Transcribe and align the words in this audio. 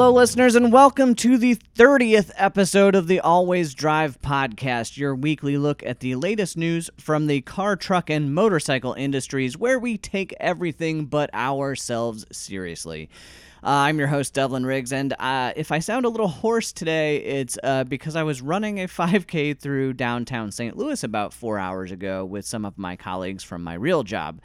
Hello, 0.00 0.12
listeners, 0.14 0.54
and 0.54 0.72
welcome 0.72 1.14
to 1.16 1.36
the 1.36 1.56
30th 1.76 2.30
episode 2.36 2.94
of 2.94 3.06
the 3.06 3.20
AllWaysDrive 3.22 4.16
podcast, 4.20 4.96
your 4.96 5.14
weekly 5.14 5.58
look 5.58 5.82
at 5.84 6.00
the 6.00 6.14
latest 6.14 6.56
news 6.56 6.88
from 6.96 7.26
the 7.26 7.42
car, 7.42 7.76
truck, 7.76 8.08
and 8.08 8.34
motorcycle 8.34 8.94
industries, 8.94 9.58
where 9.58 9.78
we 9.78 9.98
take 9.98 10.34
everything 10.40 11.04
but 11.04 11.28
ourselves 11.34 12.24
seriously. 12.32 13.10
Uh, 13.62 13.84
I'm 13.84 13.98
your 13.98 14.08
host, 14.08 14.32
Devlin 14.32 14.64
Riggs, 14.64 14.90
and 14.90 15.12
uh, 15.18 15.52
if 15.54 15.70
I 15.70 15.80
sound 15.80 16.06
a 16.06 16.08
little 16.08 16.28
hoarse 16.28 16.72
today, 16.72 17.18
it's 17.18 17.58
uh, 17.62 17.84
because 17.84 18.16
I 18.16 18.22
was 18.22 18.40
running 18.40 18.80
a 18.80 18.88
5K 18.88 19.58
through 19.58 19.92
downtown 19.92 20.50
St. 20.50 20.78
Louis 20.78 21.04
about 21.04 21.34
four 21.34 21.58
hours 21.58 21.92
ago 21.92 22.24
with 22.24 22.46
some 22.46 22.64
of 22.64 22.78
my 22.78 22.96
colleagues 22.96 23.44
from 23.44 23.62
my 23.62 23.74
real 23.74 24.02
job. 24.02 24.40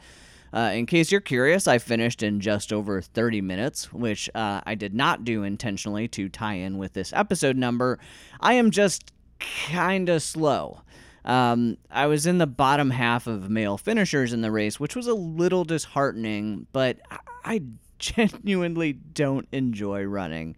Uh, 0.56 0.70
in 0.72 0.86
case 0.86 1.12
you're 1.12 1.20
curious, 1.20 1.68
I 1.68 1.76
finished 1.76 2.22
in 2.22 2.40
just 2.40 2.72
over 2.72 3.02
30 3.02 3.42
minutes, 3.42 3.92
which 3.92 4.30
uh, 4.34 4.62
I 4.64 4.74
did 4.74 4.94
not 4.94 5.22
do 5.22 5.42
intentionally 5.42 6.08
to 6.08 6.30
tie 6.30 6.54
in 6.54 6.78
with 6.78 6.94
this 6.94 7.12
episode 7.12 7.58
number. 7.58 7.98
I 8.40 8.54
am 8.54 8.70
just 8.70 9.12
kind 9.38 10.08
of 10.08 10.22
slow. 10.22 10.80
Um, 11.26 11.76
I 11.90 12.06
was 12.06 12.26
in 12.26 12.38
the 12.38 12.46
bottom 12.46 12.88
half 12.88 13.26
of 13.26 13.50
male 13.50 13.76
finishers 13.76 14.32
in 14.32 14.40
the 14.40 14.50
race, 14.50 14.80
which 14.80 14.96
was 14.96 15.06
a 15.06 15.12
little 15.12 15.64
disheartening, 15.64 16.66
but 16.72 17.00
I 17.44 17.60
genuinely 17.98 18.94
don't 18.94 19.48
enjoy 19.52 20.04
running. 20.04 20.56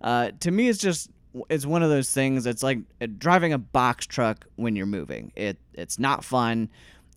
Uh, 0.00 0.30
to 0.38 0.52
me, 0.52 0.68
it's 0.68 0.78
just 0.78 1.10
it's 1.48 1.66
one 1.66 1.82
of 1.82 1.90
those 1.90 2.10
things. 2.10 2.46
It's 2.46 2.62
like 2.62 2.78
driving 3.18 3.52
a 3.52 3.58
box 3.58 4.06
truck 4.06 4.46
when 4.54 4.76
you're 4.76 4.86
moving. 4.86 5.32
It 5.34 5.58
it's 5.74 5.98
not 5.98 6.22
fun. 6.22 6.68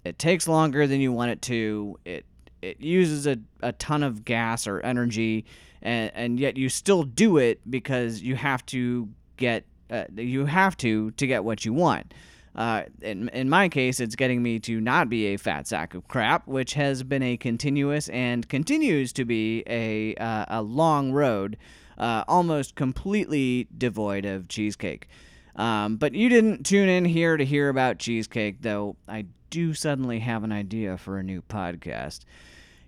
It 0.05 0.19
takes 0.19 0.47
longer 0.47 0.87
than 0.87 1.01
you 1.01 1.11
want 1.11 1.31
it 1.31 1.41
to. 1.43 1.99
It 2.05 2.25
it 2.61 2.79
uses 2.79 3.27
a, 3.27 3.37
a 3.61 3.73
ton 3.73 4.01
of 4.01 4.25
gas 4.25 4.65
or 4.65 4.79
energy, 4.81 5.45
and, 5.81 6.11
and 6.15 6.39
yet 6.39 6.57
you 6.57 6.69
still 6.69 7.03
do 7.03 7.37
it 7.37 7.59
because 7.69 8.21
you 8.21 8.35
have 8.35 8.65
to 8.67 9.09
get 9.37 9.65
uh, 9.89 10.05
you 10.15 10.45
have 10.45 10.77
to 10.77 11.11
to 11.11 11.27
get 11.27 11.43
what 11.43 11.65
you 11.65 11.73
want. 11.73 12.13
Uh, 12.55 12.83
in, 13.01 13.27
in 13.29 13.49
my 13.49 13.67
case, 13.67 13.99
it's 13.99 14.15
getting 14.15 14.41
me 14.41 14.59
to 14.59 14.79
not 14.79 15.09
be 15.09 15.25
a 15.27 15.37
fat 15.37 15.67
sack 15.67 15.93
of 15.93 16.07
crap, 16.07 16.47
which 16.47 16.73
has 16.73 17.03
been 17.03 17.21
a 17.21 17.35
continuous 17.35 18.07
and 18.09 18.47
continues 18.47 19.11
to 19.11 19.25
be 19.25 19.61
a, 19.67 20.15
uh, 20.15 20.45
a 20.47 20.61
long 20.61 21.11
road, 21.11 21.57
uh, 21.97 22.23
almost 22.29 22.75
completely 22.75 23.67
devoid 23.77 24.23
of 24.23 24.47
cheesecake. 24.47 25.09
Um, 25.57 25.97
but 25.97 26.13
you 26.13 26.29
didn't 26.29 26.65
tune 26.65 26.87
in 26.87 27.03
here 27.03 27.35
to 27.35 27.43
hear 27.43 27.67
about 27.67 27.99
cheesecake, 27.99 28.61
though 28.61 28.95
I 29.07 29.25
do 29.49 29.73
suddenly 29.73 30.19
have 30.19 30.43
an 30.43 30.51
idea 30.51 30.97
for 30.97 31.17
a 31.17 31.23
new 31.23 31.41
podcast. 31.41 32.21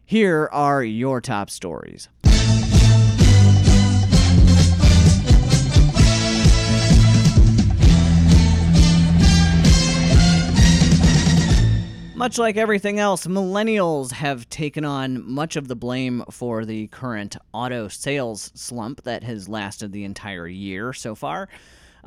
Here 0.06 0.50
are 0.52 0.84
your 0.84 1.22
top 1.22 1.50
stories. 1.50 2.10
Much 12.18 12.40
like 12.40 12.58
everything 12.58 13.00
else, 13.00 13.28
millennials 13.28 14.12
have 14.12 14.50
taken 14.50 14.84
on 14.84 15.24
much 15.30 15.56
of 15.56 15.68
the 15.68 15.76
blame 15.76 16.24
for 16.32 16.66
the 16.66 16.88
current 16.88 17.38
auto 17.54 17.88
sales 17.88 18.52
slump 18.56 19.04
that 19.04 19.24
has 19.24 19.48
lasted 19.48 19.92
the 19.92 20.04
entire 20.04 20.48
year 20.48 20.94
so 20.94 21.14
far. 21.14 21.48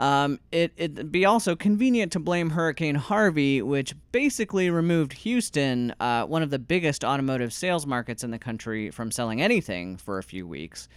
Um, 0.00 0.40
it, 0.50 0.72
it'd 0.78 1.12
be 1.12 1.26
also 1.26 1.54
convenient 1.54 2.10
to 2.12 2.20
blame 2.20 2.50
Hurricane 2.50 2.94
Harvey, 2.94 3.60
which 3.60 3.94
basically 4.12 4.70
removed 4.70 5.12
Houston, 5.12 5.94
uh, 6.00 6.24
one 6.24 6.42
of 6.42 6.48
the 6.48 6.58
biggest 6.58 7.04
automotive 7.04 7.52
sales 7.52 7.86
markets 7.86 8.24
in 8.24 8.30
the 8.30 8.38
country, 8.38 8.90
from 8.90 9.10
selling 9.10 9.42
anything 9.42 9.98
for 9.98 10.16
a 10.16 10.22
few 10.22 10.46
weeks. 10.46 10.88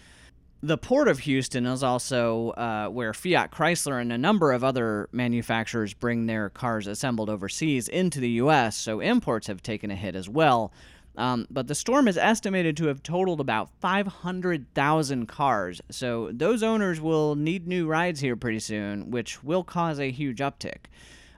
The 0.62 0.78
port 0.78 1.10
of 1.10 1.20
Houston 1.20 1.66
is 1.66 1.84
also 1.84 2.52
uh, 2.52 2.88
where 2.88 3.14
Fiat 3.14 3.52
Chrysler 3.52 4.00
and 4.00 4.14
a 4.14 4.18
number 4.18 4.54
of 4.54 4.64
other 4.64 5.10
manufacturers 5.12 5.94
bring 5.94 6.26
their 6.26 6.50
cars 6.50 6.88
assembled 6.88 7.30
overseas 7.30 7.90
into 7.90 8.22
the 8.22 8.30
U.S., 8.30 8.78
so 8.78 9.02
imports 9.02 9.48
have 9.48 9.62
taken 9.62 9.92
a 9.92 9.96
hit 9.96 10.16
as 10.16 10.30
well. 10.30 10.72
Um, 11.16 11.46
but 11.50 11.68
the 11.68 11.76
storm 11.76 12.08
is 12.08 12.18
estimated 12.18 12.76
to 12.78 12.88
have 12.88 13.04
totaled 13.04 13.40
about 13.40 13.70
500,000 13.80 15.28
cars, 15.28 15.82
so 15.92 16.32
those 16.34 16.64
owners 16.64 17.00
will 17.00 17.36
need 17.36 17.68
new 17.68 17.86
rides 17.86 18.20
here 18.20 18.36
pretty 18.36 18.60
soon, 18.60 19.12
which 19.12 19.44
will 19.44 19.64
cause 19.64 20.00
a 20.00 20.10
huge 20.10 20.40
uptick. 20.40 20.86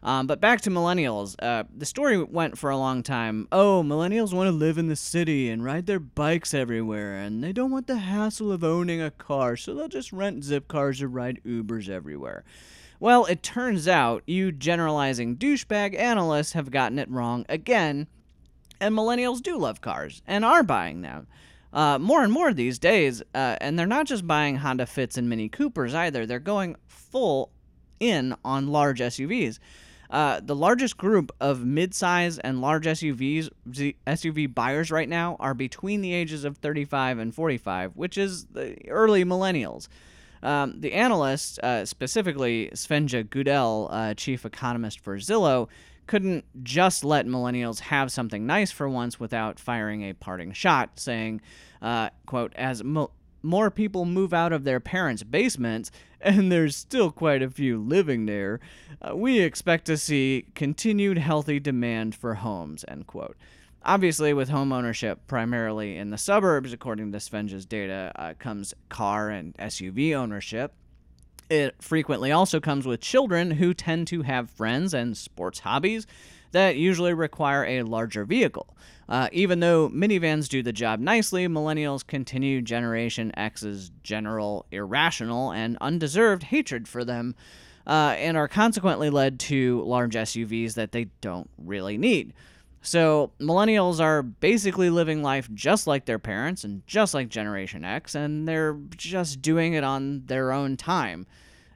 Um, 0.01 0.27
but 0.27 0.39
back 0.39 0.61
to 0.61 0.69
millennials. 0.69 1.35
Uh, 1.39 1.63
the 1.75 1.85
story 1.85 2.23
went 2.23 2.59
for 2.59 2.69
a 2.69 2.77
long 2.77 3.01
time. 3.01 3.47
Oh, 3.51 3.81
millennials 3.83 4.33
want 4.33 4.47
to 4.47 4.51
live 4.51 4.77
in 4.77 4.87
the 4.87 4.95
city 4.95 5.49
and 5.49 5.65
ride 5.65 5.87
their 5.87 5.99
bikes 5.99 6.53
everywhere, 6.53 7.15
and 7.15 7.43
they 7.43 7.51
don't 7.51 7.71
want 7.71 7.87
the 7.87 7.97
hassle 7.97 8.51
of 8.51 8.63
owning 8.63 9.01
a 9.01 9.09
car, 9.09 9.57
so 9.57 9.73
they'll 9.73 9.87
just 9.87 10.13
rent 10.13 10.43
zip 10.43 10.67
cars 10.67 11.01
or 11.01 11.07
ride 11.07 11.41
Ubers 11.43 11.89
everywhere. 11.89 12.43
Well, 12.99 13.25
it 13.25 13.41
turns 13.43 13.87
out 13.87 14.23
you 14.27 14.51
generalizing 14.51 15.37
douchebag 15.37 15.99
analysts 15.99 16.53
have 16.53 16.71
gotten 16.71 16.99
it 16.99 17.09
wrong 17.09 17.45
again 17.49 18.07
and 18.79 18.95
millennials 18.95 19.41
do 19.41 19.57
love 19.57 19.81
cars 19.81 20.21
and 20.27 20.45
are 20.45 20.63
buying 20.63 21.01
them. 21.01 21.27
Uh, 21.73 21.99
more 21.99 22.23
and 22.23 22.31
more 22.31 22.53
these 22.53 22.79
days, 22.79 23.21
uh, 23.33 23.57
and 23.59 23.77
they're 23.77 23.85
not 23.85 24.05
just 24.07 24.25
buying 24.25 24.55
Honda 24.55 24.85
Fits 24.85 25.17
and 25.17 25.27
Mini 25.27 25.49
Coopers 25.49 25.93
either. 25.93 26.25
They're 26.25 26.39
going 26.39 26.77
full 26.87 27.51
in 27.99 28.35
on 28.45 28.67
large 28.67 28.99
SUVs. 28.99 29.59
Uh, 30.09 30.39
the 30.41 30.55
largest 30.55 30.97
group 30.97 31.31
of 31.41 31.59
midsize 31.59 32.39
and 32.43 32.61
large 32.61 32.85
SUVs 32.85 33.49
SUV 34.07 34.53
buyers 34.53 34.91
right 34.91 35.09
now 35.09 35.35
are 35.39 35.53
between 35.53 36.01
the 36.01 36.13
ages 36.13 36.45
of 36.45 36.57
35 36.57 37.19
and 37.19 37.33
45, 37.33 37.95
which 37.95 38.17
is 38.17 38.45
the 38.45 38.77
early 38.89 39.25
millennials. 39.25 39.87
Um, 40.43 40.79
the 40.79 40.93
analyst, 40.93 41.59
uh, 41.59 41.85
specifically 41.85 42.69
Svenja 42.73 43.23
Gudell, 43.27 43.87
uh, 43.91 44.13
chief 44.13 44.45
economist 44.45 44.99
for 44.99 45.17
Zillow, 45.17 45.67
couldn't 46.07 46.45
just 46.63 47.03
let 47.03 47.25
millennials 47.25 47.79
have 47.79 48.11
something 48.11 48.45
nice 48.45 48.71
for 48.71 48.87
once 48.87 49.19
without 49.19 49.59
firing 49.59 50.03
a 50.03 50.13
parting 50.13 50.51
shot, 50.51 50.99
saying, 50.99 51.41
uh, 51.81 52.09
quote, 52.25 52.53
as 52.55 52.83
mo- 52.83 53.11
more 53.41 53.69
people 53.69 54.05
move 54.05 54.33
out 54.33 54.51
of 54.51 54.63
their 54.63 54.79
parents' 54.79 55.23
basements, 55.23 55.91
and 56.21 56.51
there's 56.51 56.75
still 56.75 57.11
quite 57.11 57.41
a 57.41 57.49
few 57.49 57.79
living 57.79 58.25
there, 58.25 58.59
uh, 59.01 59.15
we 59.15 59.39
expect 59.39 59.85
to 59.85 59.97
see 59.97 60.47
continued 60.55 61.17
healthy 61.17 61.59
demand 61.59 62.15
for 62.15 62.35
homes, 62.35 62.83
end 62.87 63.07
quote. 63.07 63.37
Obviously, 63.83 64.33
with 64.33 64.49
home 64.49 64.73
ownership 64.73 65.27
primarily 65.27 65.95
in 65.95 66.09
the 66.09 66.17
suburbs, 66.17 66.73
according 66.73 67.11
to 67.11 67.19
Svenja's 67.19 67.67
data, 67.67 68.11
uh, 68.15 68.33
comes 68.39 68.73
car 68.89 69.29
and 69.29 69.55
SUV 69.57 70.15
ownership. 70.15 70.73
It 71.49 71.75
frequently 71.81 72.31
also 72.31 72.59
comes 72.59 72.85
with 72.85 73.01
children 73.01 73.51
who 73.51 73.73
tend 73.73 74.07
to 74.07 74.23
have 74.23 74.49
friends 74.49 74.93
and 74.93 75.15
sports 75.15 75.59
hobbies 75.59 76.07
that 76.51 76.75
usually 76.75 77.13
require 77.13 77.65
a 77.65 77.83
larger 77.83 78.25
vehicle. 78.25 78.75
Uh, 79.07 79.29
even 79.31 79.59
though 79.59 79.89
minivans 79.89 80.47
do 80.47 80.63
the 80.63 80.73
job 80.73 80.99
nicely, 80.99 81.47
millennials 81.47 82.05
continue 82.05 82.61
Generation 82.61 83.31
X's 83.37 83.91
general 84.01 84.65
irrational 84.71 85.51
and 85.51 85.77
undeserved 85.81 86.43
hatred 86.43 86.87
for 86.87 87.05
them, 87.05 87.35
uh, 87.85 88.15
and 88.17 88.35
are 88.35 88.47
consequently 88.47 89.11
led 89.11 89.39
to 89.39 89.83
large 89.83 90.15
SUVs 90.15 90.73
that 90.73 90.91
they 90.91 91.05
don't 91.21 91.49
really 91.57 91.97
need. 91.97 92.33
So, 92.85 93.31
millennials 93.39 93.99
are 93.99 94.21
basically 94.21 94.91
living 94.91 95.23
life 95.23 95.49
just 95.55 95.87
like 95.87 96.05
their 96.05 96.19
parents 96.19 96.63
and 96.63 96.85
just 96.85 97.15
like 97.15 97.29
Generation 97.29 97.83
X, 97.83 98.13
and 98.13 98.47
they're 98.47 98.77
just 98.95 99.41
doing 99.41 99.73
it 99.73 99.83
on 99.83 100.23
their 100.27 100.51
own 100.51 100.77
time. 100.77 101.25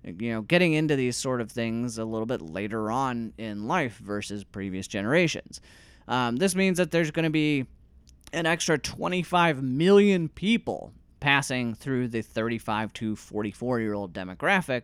You 0.03 0.33
know, 0.33 0.41
getting 0.43 0.73
into 0.73 0.95
these 0.95 1.17
sort 1.17 1.41
of 1.41 1.51
things 1.51 1.97
a 1.97 2.05
little 2.05 2.27
bit 2.27 2.43
later 2.43 2.91
on 2.91 3.33
in 3.39 3.67
life 3.67 3.97
versus 3.97 4.43
previous 4.43 4.87
generations. 4.87 5.61
Um, 6.07 6.35
this 6.37 6.53
means 6.55 6.77
that 6.77 6.91
there's 6.91 7.09
going 7.09 7.23
to 7.23 7.31
be 7.31 7.65
an 8.31 8.45
extra 8.45 8.77
25 8.77 9.63
million 9.63 10.29
people 10.29 10.93
passing 11.19 11.73
through 11.73 12.09
the 12.09 12.21
35 12.21 12.93
to 12.93 13.15
44 13.15 13.79
year 13.79 13.93
old 13.95 14.13
demographic 14.13 14.83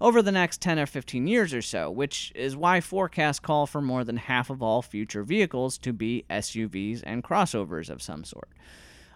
over 0.00 0.22
the 0.22 0.32
next 0.32 0.60
10 0.60 0.78
or 0.78 0.86
15 0.86 1.26
years 1.26 1.54
or 1.54 1.62
so, 1.62 1.90
which 1.90 2.32
is 2.34 2.56
why 2.56 2.80
forecasts 2.80 3.38
call 3.38 3.66
for 3.66 3.80
more 3.80 4.04
than 4.04 4.16
half 4.16 4.50
of 4.50 4.62
all 4.62 4.82
future 4.82 5.22
vehicles 5.22 5.78
to 5.78 5.92
be 5.92 6.24
SUVs 6.30 7.02
and 7.04 7.24
crossovers 7.24 7.88
of 7.90 8.02
some 8.02 8.24
sort. 8.24 8.48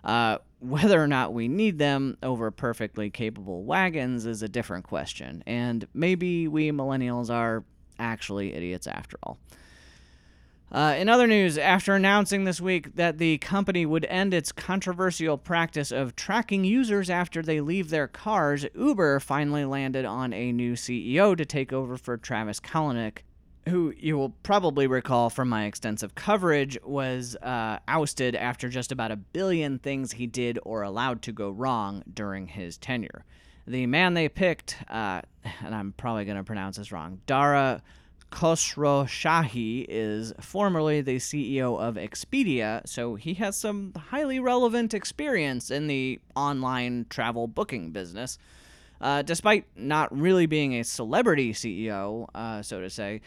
Uh, 0.03 0.39
whether 0.61 1.03
or 1.03 1.07
not 1.07 1.35
we 1.35 1.49
need 1.49 1.79
them 1.79 2.17
over 2.23 2.51
perfectly 2.51 3.11
capable 3.11 3.65
wagons 3.65 4.25
is 4.27 4.43
a 4.43 4.49
different 4.49 4.85
question, 4.85 5.43
and 5.47 5.87
maybe 5.93 6.49
we 6.49 6.71
millennials 6.71 7.31
are 7.31 7.65
actually 7.99 8.55
idiots 8.55 8.87
after 8.87 9.19
all. 9.23 9.39
Uh, 10.73 10.95
in 10.97 11.09
other 11.09 11.27
news, 11.27 11.59
after 11.59 11.97
announcing 11.97 12.45
this 12.45 12.61
week 12.61 12.95
that 12.95 13.19
the 13.19 13.39
company 13.39 13.85
would 13.85 14.05
end 14.05 14.33
its 14.33 14.53
controversial 14.53 15.37
practice 15.37 15.91
of 15.91 16.15
tracking 16.15 16.65
users 16.65 17.11
after 17.11 17.43
they 17.43 17.61
leave 17.61 17.91
their 17.91 18.07
cars, 18.07 18.65
Uber 18.77 19.19
finally 19.19 19.65
landed 19.65 20.05
on 20.05 20.33
a 20.33 20.53
new 20.53 20.75
CEO 20.75 21.37
to 21.37 21.45
take 21.45 21.73
over 21.73 21.97
for 21.97 22.17
Travis 22.17 22.61
Kalanick, 22.61 23.19
who 23.69 23.93
you 23.99 24.17
will 24.17 24.31
probably 24.45 24.87
recall 24.87 25.29
from 25.29 25.49
my 25.49 25.65
extensive 25.65 26.15
coverage 26.15 26.79
was 26.85 27.35
uh, 27.43 27.81
ousted 27.89 28.37
after 28.37 28.69
just 28.69 28.93
about 28.93 29.11
a 29.11 29.17
billion 29.17 29.77
things 29.81 30.13
he 30.13 30.27
did 30.29 30.57
or 30.63 30.83
allowed 30.83 31.21
to 31.23 31.33
go 31.33 31.51
wrong 31.51 32.05
during 32.15 32.47
his 32.47 32.79
tenure. 32.79 33.25
The 33.67 33.87
man 33.87 34.15
they 34.15 34.29
picked, 34.29 34.77
uh, 34.89 35.23
and 35.65 35.75
I'm 35.75 35.95
probably 35.97 36.25
going 36.27 36.37
to 36.37 36.45
pronounce 36.45 36.77
this 36.77 36.93
wrong, 36.93 37.21
Dara 37.27 37.83
Khosrowshahi 38.31 39.87
is 39.89 40.33
formerly 40.41 41.01
the 41.01 41.17
CEO 41.17 41.79
of 41.81 41.97
Expedia, 41.97 42.87
so 42.87 43.17
he 43.17 43.35
has 43.35 43.57
some 43.57 43.93
highly 43.95 44.39
relevant 44.39 44.95
experience 44.95 45.71
in 45.71 45.89
the 45.89 46.21
online 46.37 47.07
travel 47.11 47.49
booking 47.49 47.91
business. 47.91 48.39
Uh, 49.01 49.23
despite 49.23 49.65
not 49.77 50.17
really 50.17 50.47
being 50.47 50.75
a 50.75 50.85
celebrity 50.85 51.53
CEO, 51.53 52.29
uh, 52.35 52.63
so 52.63 52.81
to 52.81 52.91
say, 52.91 53.21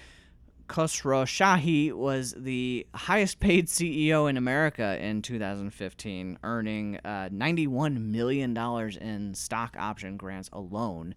Khosrowshahi 0.67 1.91
was 1.93 2.33
the 2.37 2.87
highest 2.93 3.39
paid 3.39 3.67
CEO 3.67 4.29
in 4.29 4.37
America 4.37 4.97
in 5.03 5.21
2015, 5.21 6.39
earning 6.43 6.99
uh, 7.03 7.29
$91 7.29 7.97
million 7.99 8.57
in 9.01 9.35
stock 9.35 9.75
option 9.77 10.15
grants 10.15 10.49
alone. 10.53 11.15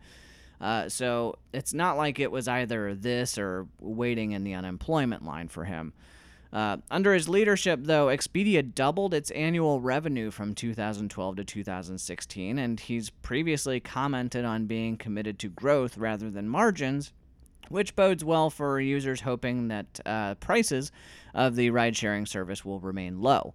Uh, 0.60 0.88
so 0.88 1.36
it's 1.52 1.74
not 1.74 1.96
like 1.96 2.18
it 2.18 2.30
was 2.30 2.48
either 2.48 2.94
this 2.94 3.38
or 3.38 3.66
waiting 3.80 4.32
in 4.32 4.44
the 4.44 4.54
unemployment 4.54 5.24
line 5.24 5.48
for 5.48 5.64
him. 5.64 5.92
Uh, 6.52 6.78
under 6.90 7.12
his 7.12 7.28
leadership, 7.28 7.80
though, 7.82 8.06
Expedia 8.06 8.62
doubled 8.62 9.12
its 9.12 9.30
annual 9.32 9.80
revenue 9.80 10.30
from 10.30 10.54
2012 10.54 11.36
to 11.36 11.44
2016, 11.44 12.58
and 12.58 12.80
he's 12.80 13.10
previously 13.10 13.80
commented 13.80 14.44
on 14.44 14.66
being 14.66 14.96
committed 14.96 15.38
to 15.38 15.48
growth 15.48 15.98
rather 15.98 16.30
than 16.30 16.48
margins, 16.48 17.12
which 17.68 17.96
bodes 17.96 18.24
well 18.24 18.48
for 18.48 18.80
users 18.80 19.20
hoping 19.20 19.68
that 19.68 20.00
uh, 20.06 20.34
prices 20.36 20.92
of 21.34 21.56
the 21.56 21.68
ride 21.70 21.96
sharing 21.96 22.24
service 22.24 22.64
will 22.64 22.80
remain 22.80 23.20
low. 23.20 23.54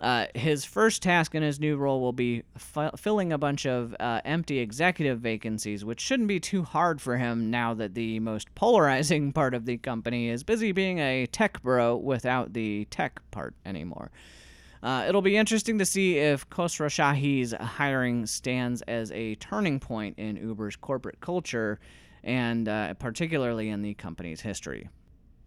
Uh, 0.00 0.26
his 0.34 0.64
first 0.64 1.02
task 1.02 1.34
in 1.34 1.42
his 1.42 1.60
new 1.60 1.76
role 1.76 2.00
will 2.00 2.12
be 2.12 2.42
fi- 2.56 2.90
filling 2.96 3.32
a 3.32 3.38
bunch 3.38 3.66
of 3.66 3.94
uh, 4.00 4.20
empty 4.24 4.58
executive 4.58 5.20
vacancies, 5.20 5.84
which 5.84 6.00
shouldn't 6.00 6.28
be 6.28 6.40
too 6.40 6.62
hard 6.62 7.02
for 7.02 7.18
him 7.18 7.50
now 7.50 7.74
that 7.74 7.94
the 7.94 8.18
most 8.20 8.54
polarizing 8.54 9.30
part 9.34 9.52
of 9.52 9.66
the 9.66 9.76
company 9.76 10.30
is 10.30 10.42
busy 10.42 10.72
being 10.72 10.98
a 10.98 11.26
tech 11.26 11.62
bro 11.62 11.96
without 11.96 12.54
the 12.54 12.86
tech 12.86 13.20
part 13.30 13.54
anymore. 13.66 14.10
Uh, 14.82 15.04
it'll 15.06 15.20
be 15.20 15.36
interesting 15.36 15.78
to 15.78 15.84
see 15.84 16.16
if 16.16 16.48
Khosrowshahi's 16.48 17.52
hiring 17.52 18.24
stands 18.24 18.80
as 18.82 19.12
a 19.12 19.34
turning 19.34 19.78
point 19.78 20.18
in 20.18 20.36
Uber's 20.36 20.76
corporate 20.76 21.20
culture 21.20 21.78
and 22.24 22.68
uh, 22.68 22.94
particularly 22.94 23.68
in 23.68 23.82
the 23.82 23.92
company's 23.94 24.40
history. 24.40 24.88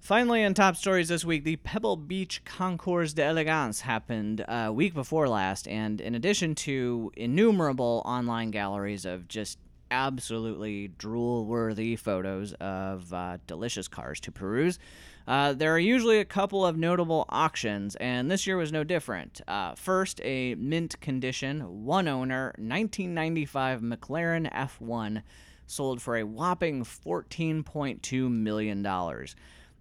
Finally, 0.03 0.43
in 0.43 0.53
top 0.53 0.75
stories 0.75 1.07
this 1.07 1.23
week, 1.23 1.45
the 1.45 1.55
Pebble 1.55 1.95
Beach 1.95 2.43
Concours 2.43 3.13
d'Elegance 3.13 3.79
happened 3.79 4.43
a 4.49 4.69
week 4.69 4.93
before 4.93 5.29
last, 5.29 5.65
and 5.65 6.01
in 6.01 6.13
addition 6.13 6.55
to 6.55 7.09
innumerable 7.15 8.01
online 8.03 8.51
galleries 8.51 9.05
of 9.05 9.29
just 9.29 9.57
absolutely 9.91 10.89
drool 10.89 11.45
worthy 11.45 11.95
photos 11.95 12.51
of 12.59 13.13
uh, 13.13 13.37
delicious 13.47 13.87
cars 13.87 14.19
to 14.19 14.29
peruse. 14.29 14.77
Uh, 15.25 15.53
there 15.53 15.73
are 15.73 15.79
usually 15.79 16.19
a 16.19 16.25
couple 16.25 16.65
of 16.65 16.75
notable 16.75 17.23
auctions, 17.29 17.95
and 17.95 18.29
this 18.29 18.45
year 18.45 18.57
was 18.57 18.73
no 18.73 18.83
different. 18.83 19.39
Uh, 19.47 19.73
first, 19.73 20.19
a 20.25 20.53
mint 20.55 20.99
condition, 20.99 21.85
one 21.85 22.09
owner, 22.09 22.47
1995 22.57 23.79
McLaren 23.79 24.51
F1 24.51 25.23
sold 25.65 26.01
for 26.01 26.17
a 26.17 26.25
whopping 26.25 26.83
$14.2 26.83 28.29
million. 28.29 28.85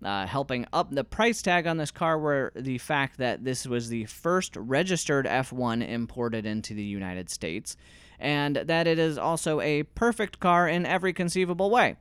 Uh, 0.04 0.26
helping 0.26 0.66
up 0.72 0.90
the 0.90 1.04
price 1.04 1.43
tag 1.43 1.66
on 1.66 1.76
this 1.76 1.90
car 1.90 2.19
were 2.19 2.52
the 2.56 2.78
fact 2.78 3.19
that 3.19 3.44
this 3.44 3.66
was 3.66 3.88
the 3.88 4.04
first 4.06 4.56
registered 4.56 5.26
F1 5.26 5.88
imported 5.88 6.44
into 6.44 6.75
the 6.75 6.82
United 6.82 7.31
States, 7.31 7.76
and 8.19 8.56
that 8.56 8.87
it 8.87 8.99
is 8.99 9.19
also 9.19 9.60
a 9.60 9.84
perfect 9.84 10.40
car 10.40 10.69
in 10.69 10.87
every 10.87 11.12
conceivable 11.12 11.70
way. 11.70 11.96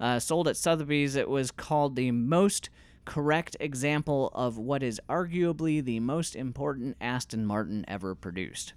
Uh, 0.00 0.18
sold 0.18 0.48
at 0.48 0.56
Sotheby's, 0.56 1.16
it 1.16 1.28
was 1.28 1.50
called 1.50 1.96
the 1.96 2.10
most 2.10 2.70
correct 3.04 3.56
example 3.60 4.30
of 4.34 4.58
what 4.58 4.82
is 4.82 5.00
arguably 5.08 5.82
the 5.82 6.00
most 6.00 6.36
important 6.36 6.96
Aston 7.00 7.46
Martin 7.46 7.84
ever 7.88 8.14
produced. 8.14 8.74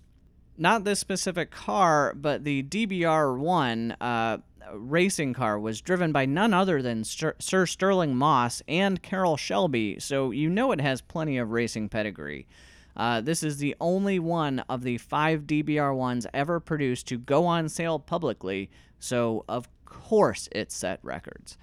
Not 0.58 0.84
this 0.84 1.00
specific 1.00 1.50
car, 1.50 2.14
but 2.16 2.44
the 2.44 2.64
DBR 2.64 3.38
1 3.38 3.96
uh, 4.00 4.38
racing 4.74 5.34
car 5.34 5.60
was 5.60 5.82
driven 5.82 6.12
by 6.12 6.26
none 6.26 6.54
other 6.54 6.82
than 6.82 7.04
Sir, 7.04 7.66
Stirling 7.66 8.16
Moss 8.16 8.62
and 8.68 9.02
Carroll 9.02 9.38
Shelby, 9.38 10.00
so 10.00 10.32
you 10.32 10.50
know 10.50 10.72
it 10.72 10.82
has 10.82 11.02
plenty 11.02 11.38
of 11.38 11.52
racing 11.52 11.90
pedigree. 11.90 12.48
Uh, 12.96 13.22
this 13.22 13.42
is 13.42 13.58
the 13.58 13.76
only 13.82 14.20
one 14.20 14.60
of 14.70 14.84
the 14.84 15.00
five 15.00 15.42
DBR 15.42 15.96
ones 15.96 16.28
ever 16.34 16.60
produced 16.60 17.08
to 17.08 17.18
go 17.18 17.46
on 17.46 17.68
sale 17.68 17.98
publicly, 17.98 18.70
so 19.00 19.44
of 19.50 19.68
course 19.86 20.48
it 20.52 20.72
set 20.72 21.00
records. 21.02 21.58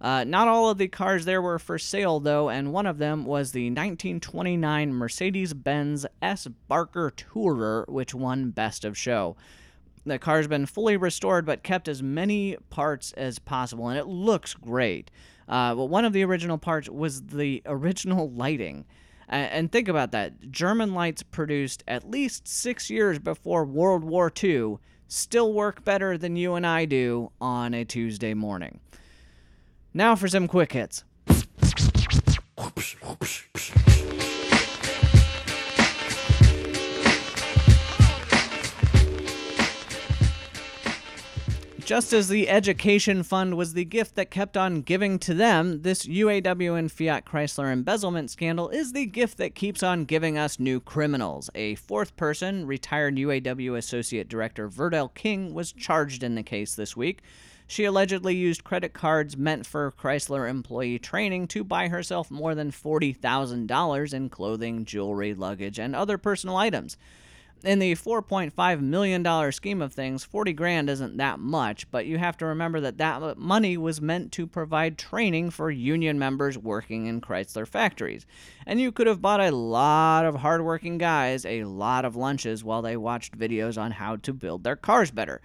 Uh, 0.00 0.24
not 0.24 0.48
all 0.48 0.68
of 0.68 0.78
the 0.78 0.88
cars 0.88 1.24
there 1.24 1.40
were 1.40 1.58
for 1.58 1.78
sale, 1.78 2.20
though, 2.20 2.48
and 2.48 2.72
one 2.72 2.86
of 2.86 2.98
them 2.98 3.24
was 3.24 3.52
the 3.52 3.66
1929 3.70 4.92
Mercedes 4.92 5.54
Benz 5.54 6.04
S. 6.20 6.46
Barker 6.68 7.12
Tourer, 7.16 7.88
which 7.88 8.14
won 8.14 8.50
Best 8.50 8.84
of 8.84 8.98
Show. 8.98 9.36
The 10.04 10.18
car's 10.18 10.46
been 10.46 10.66
fully 10.66 10.96
restored 10.96 11.46
but 11.46 11.62
kept 11.62 11.88
as 11.88 12.02
many 12.02 12.56
parts 12.68 13.12
as 13.12 13.38
possible, 13.38 13.88
and 13.88 13.98
it 13.98 14.06
looks 14.06 14.52
great. 14.52 15.10
Uh, 15.48 15.74
but 15.74 15.86
one 15.86 16.04
of 16.04 16.12
the 16.12 16.24
original 16.24 16.58
parts 16.58 16.88
was 16.88 17.22
the 17.22 17.62
original 17.66 18.30
lighting. 18.30 18.84
And 19.26 19.72
think 19.72 19.88
about 19.88 20.12
that 20.12 20.50
German 20.50 20.92
lights 20.92 21.22
produced 21.22 21.82
at 21.88 22.10
least 22.10 22.46
six 22.46 22.90
years 22.90 23.18
before 23.18 23.64
World 23.64 24.04
War 24.04 24.30
II 24.42 24.76
still 25.08 25.52
work 25.52 25.82
better 25.84 26.18
than 26.18 26.36
you 26.36 26.54
and 26.54 26.66
I 26.66 26.84
do 26.84 27.30
on 27.40 27.72
a 27.72 27.84
Tuesday 27.84 28.34
morning. 28.34 28.80
Now 29.96 30.16
for 30.16 30.26
some 30.26 30.48
quick 30.48 30.72
hits. 30.72 31.04
Just 41.84 42.12
as 42.12 42.28
the 42.28 42.48
education 42.48 43.22
fund 43.22 43.56
was 43.56 43.74
the 43.74 43.84
gift 43.84 44.16
that 44.16 44.30
kept 44.30 44.56
on 44.56 44.80
giving 44.80 45.18
to 45.20 45.34
them, 45.34 45.82
this 45.82 46.06
UAW 46.06 46.76
and 46.76 46.90
Fiat 46.90 47.24
Chrysler 47.24 47.70
embezzlement 47.70 48.30
scandal 48.30 48.70
is 48.70 48.92
the 48.92 49.06
gift 49.06 49.36
that 49.36 49.54
keeps 49.54 49.82
on 49.82 50.06
giving 50.06 50.36
us 50.36 50.58
new 50.58 50.80
criminals. 50.80 51.50
A 51.54 51.76
fourth 51.76 52.16
person, 52.16 52.66
retired 52.66 53.16
UAW 53.16 53.76
Associate 53.76 54.28
Director 54.28 54.68
Virdell 54.68 55.14
King, 55.14 55.54
was 55.54 55.72
charged 55.72 56.24
in 56.24 56.34
the 56.34 56.42
case 56.42 56.74
this 56.74 56.96
week. 56.96 57.22
She 57.66 57.84
allegedly 57.84 58.36
used 58.36 58.62
credit 58.62 58.92
cards 58.92 59.36
meant 59.36 59.66
for 59.66 59.92
Chrysler 59.92 60.48
employee 60.48 60.98
training 60.98 61.48
to 61.48 61.64
buy 61.64 61.88
herself 61.88 62.30
more 62.30 62.54
than 62.54 62.70
$40,000 62.70 64.14
in 64.14 64.28
clothing, 64.28 64.84
jewelry, 64.84 65.34
luggage, 65.34 65.78
and 65.78 65.96
other 65.96 66.18
personal 66.18 66.56
items. 66.56 66.96
In 67.64 67.78
the 67.78 67.94
$4.5 67.94 68.80
million 68.82 69.52
scheme 69.52 69.80
of 69.80 69.94
things, 69.94 70.22
40 70.22 70.52
grand 70.52 70.90
isn't 70.90 71.16
that 71.16 71.38
much, 71.40 71.90
but 71.90 72.04
you 72.04 72.18
have 72.18 72.36
to 72.36 72.46
remember 72.46 72.78
that 72.80 72.98
that 72.98 73.38
money 73.38 73.78
was 73.78 74.02
meant 74.02 74.32
to 74.32 74.46
provide 74.46 74.98
training 74.98 75.48
for 75.48 75.70
union 75.70 76.18
members 76.18 76.58
working 76.58 77.06
in 77.06 77.22
Chrysler 77.22 77.66
factories. 77.66 78.26
And 78.66 78.82
you 78.82 78.92
could 78.92 79.06
have 79.06 79.22
bought 79.22 79.40
a 79.40 79.50
lot 79.50 80.26
of 80.26 80.34
hardworking 80.34 80.98
guys 80.98 81.46
a 81.46 81.64
lot 81.64 82.04
of 82.04 82.16
lunches 82.16 82.62
while 82.62 82.82
they 82.82 82.98
watched 82.98 83.38
videos 83.38 83.80
on 83.80 83.92
how 83.92 84.16
to 84.16 84.34
build 84.34 84.62
their 84.62 84.76
cars 84.76 85.10
better. 85.10 85.40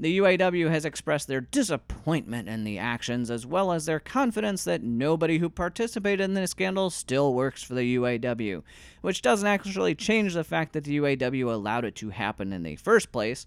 The 0.00 0.18
UAW 0.18 0.70
has 0.70 0.84
expressed 0.84 1.26
their 1.26 1.40
disappointment 1.40 2.48
in 2.48 2.62
the 2.62 2.78
actions, 2.78 3.32
as 3.32 3.44
well 3.44 3.72
as 3.72 3.86
their 3.86 3.98
confidence 3.98 4.62
that 4.62 4.84
nobody 4.84 5.38
who 5.38 5.50
participated 5.50 6.20
in 6.20 6.34
the 6.34 6.46
scandal 6.46 6.90
still 6.90 7.34
works 7.34 7.64
for 7.64 7.74
the 7.74 7.96
UAW, 7.96 8.62
which 9.00 9.22
doesn't 9.22 9.48
actually 9.48 9.96
change 9.96 10.34
the 10.34 10.44
fact 10.44 10.72
that 10.74 10.84
the 10.84 10.98
UAW 10.98 11.52
allowed 11.52 11.84
it 11.84 11.96
to 11.96 12.10
happen 12.10 12.52
in 12.52 12.62
the 12.62 12.76
first 12.76 13.10
place. 13.10 13.44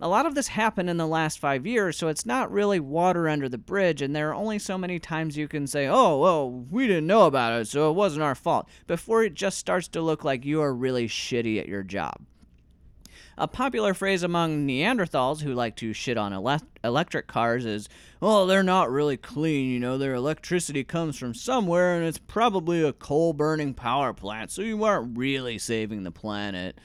A 0.00 0.08
lot 0.08 0.26
of 0.26 0.34
this 0.34 0.48
happened 0.48 0.90
in 0.90 0.96
the 0.96 1.06
last 1.06 1.38
five 1.38 1.64
years, 1.64 1.96
so 1.96 2.08
it's 2.08 2.26
not 2.26 2.50
really 2.50 2.80
water 2.80 3.28
under 3.28 3.48
the 3.48 3.56
bridge, 3.56 4.02
and 4.02 4.16
there 4.16 4.30
are 4.30 4.34
only 4.34 4.58
so 4.58 4.76
many 4.76 4.98
times 4.98 5.36
you 5.36 5.46
can 5.46 5.68
say, 5.68 5.86
oh, 5.86 6.18
well, 6.18 6.50
we 6.50 6.88
didn't 6.88 7.06
know 7.06 7.26
about 7.26 7.60
it, 7.60 7.68
so 7.68 7.88
it 7.88 7.94
wasn't 7.94 8.24
our 8.24 8.34
fault, 8.34 8.68
before 8.88 9.22
it 9.22 9.34
just 9.34 9.56
starts 9.56 9.86
to 9.86 10.00
look 10.00 10.24
like 10.24 10.44
you 10.44 10.60
are 10.60 10.74
really 10.74 11.06
shitty 11.06 11.60
at 11.60 11.68
your 11.68 11.84
job. 11.84 12.16
A 13.38 13.48
popular 13.48 13.94
phrase 13.94 14.22
among 14.22 14.66
Neanderthals 14.66 15.40
who 15.40 15.54
like 15.54 15.74
to 15.76 15.92
shit 15.92 16.18
on 16.18 16.32
ele- 16.32 16.60
electric 16.84 17.26
cars 17.26 17.64
is, 17.64 17.88
oh, 18.20 18.46
they're 18.46 18.62
not 18.62 18.90
really 18.90 19.16
clean, 19.16 19.70
you 19.70 19.80
know, 19.80 19.96
their 19.96 20.14
electricity 20.14 20.84
comes 20.84 21.18
from 21.18 21.34
somewhere 21.34 21.96
and 21.96 22.04
it's 22.04 22.18
probably 22.18 22.82
a 22.82 22.92
coal 22.92 23.32
burning 23.32 23.72
power 23.72 24.12
plant, 24.12 24.50
so 24.50 24.60
you 24.60 24.84
aren't 24.84 25.16
really 25.16 25.58
saving 25.58 26.02
the 26.02 26.10
planet. 26.10 26.78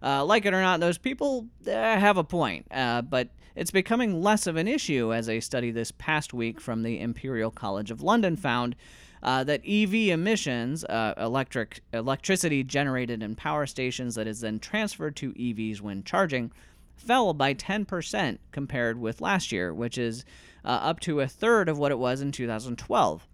Uh, 0.00 0.24
like 0.24 0.46
it 0.46 0.54
or 0.54 0.60
not, 0.60 0.78
those 0.78 0.98
people 0.98 1.48
uh, 1.66 1.70
have 1.70 2.16
a 2.16 2.24
point, 2.24 2.66
uh, 2.70 3.02
but 3.02 3.30
it's 3.56 3.72
becoming 3.72 4.22
less 4.22 4.46
of 4.46 4.54
an 4.54 4.68
issue 4.68 5.12
as 5.12 5.28
a 5.28 5.40
study 5.40 5.72
this 5.72 5.90
past 5.90 6.32
week 6.32 6.60
from 6.60 6.84
the 6.84 7.00
Imperial 7.00 7.50
College 7.50 7.90
of 7.90 8.02
London 8.02 8.36
found 8.36 8.76
uh, 9.22 9.44
that 9.44 9.62
EV 9.66 9.94
emissions, 10.10 10.84
uh, 10.84 11.14
electric 11.18 11.80
electricity 11.92 12.62
generated 12.62 13.22
in 13.22 13.34
power 13.34 13.66
stations 13.66 14.14
that 14.14 14.26
is 14.26 14.40
then 14.40 14.58
transferred 14.58 15.16
to 15.16 15.32
EVs 15.32 15.80
when 15.80 16.04
charging, 16.04 16.52
fell 16.96 17.32
by 17.32 17.54
10% 17.54 18.38
compared 18.52 19.00
with 19.00 19.20
last 19.20 19.52
year, 19.52 19.72
which 19.72 19.98
is 19.98 20.24
uh, 20.64 20.68
up 20.68 21.00
to 21.00 21.20
a 21.20 21.28
third 21.28 21.68
of 21.68 21.78
what 21.78 21.92
it 21.92 21.98
was 21.98 22.20
in 22.20 22.32
2012. 22.32 23.26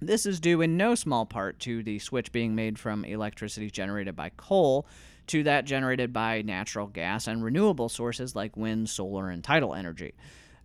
This 0.00 0.26
is 0.26 0.38
due 0.38 0.60
in 0.60 0.76
no 0.76 0.94
small 0.94 1.26
part 1.26 1.58
to 1.60 1.82
the 1.82 1.98
switch 1.98 2.30
being 2.30 2.54
made 2.54 2.78
from 2.78 3.04
electricity 3.04 3.70
generated 3.70 4.14
by 4.14 4.30
coal 4.36 4.86
to 5.26 5.42
that 5.42 5.64
generated 5.64 6.12
by 6.12 6.42
natural 6.42 6.86
gas 6.86 7.26
and 7.26 7.42
renewable 7.42 7.88
sources 7.88 8.34
like 8.34 8.56
wind, 8.56 8.88
solar, 8.88 9.28
and 9.28 9.42
tidal 9.44 9.74
energy. 9.74 10.14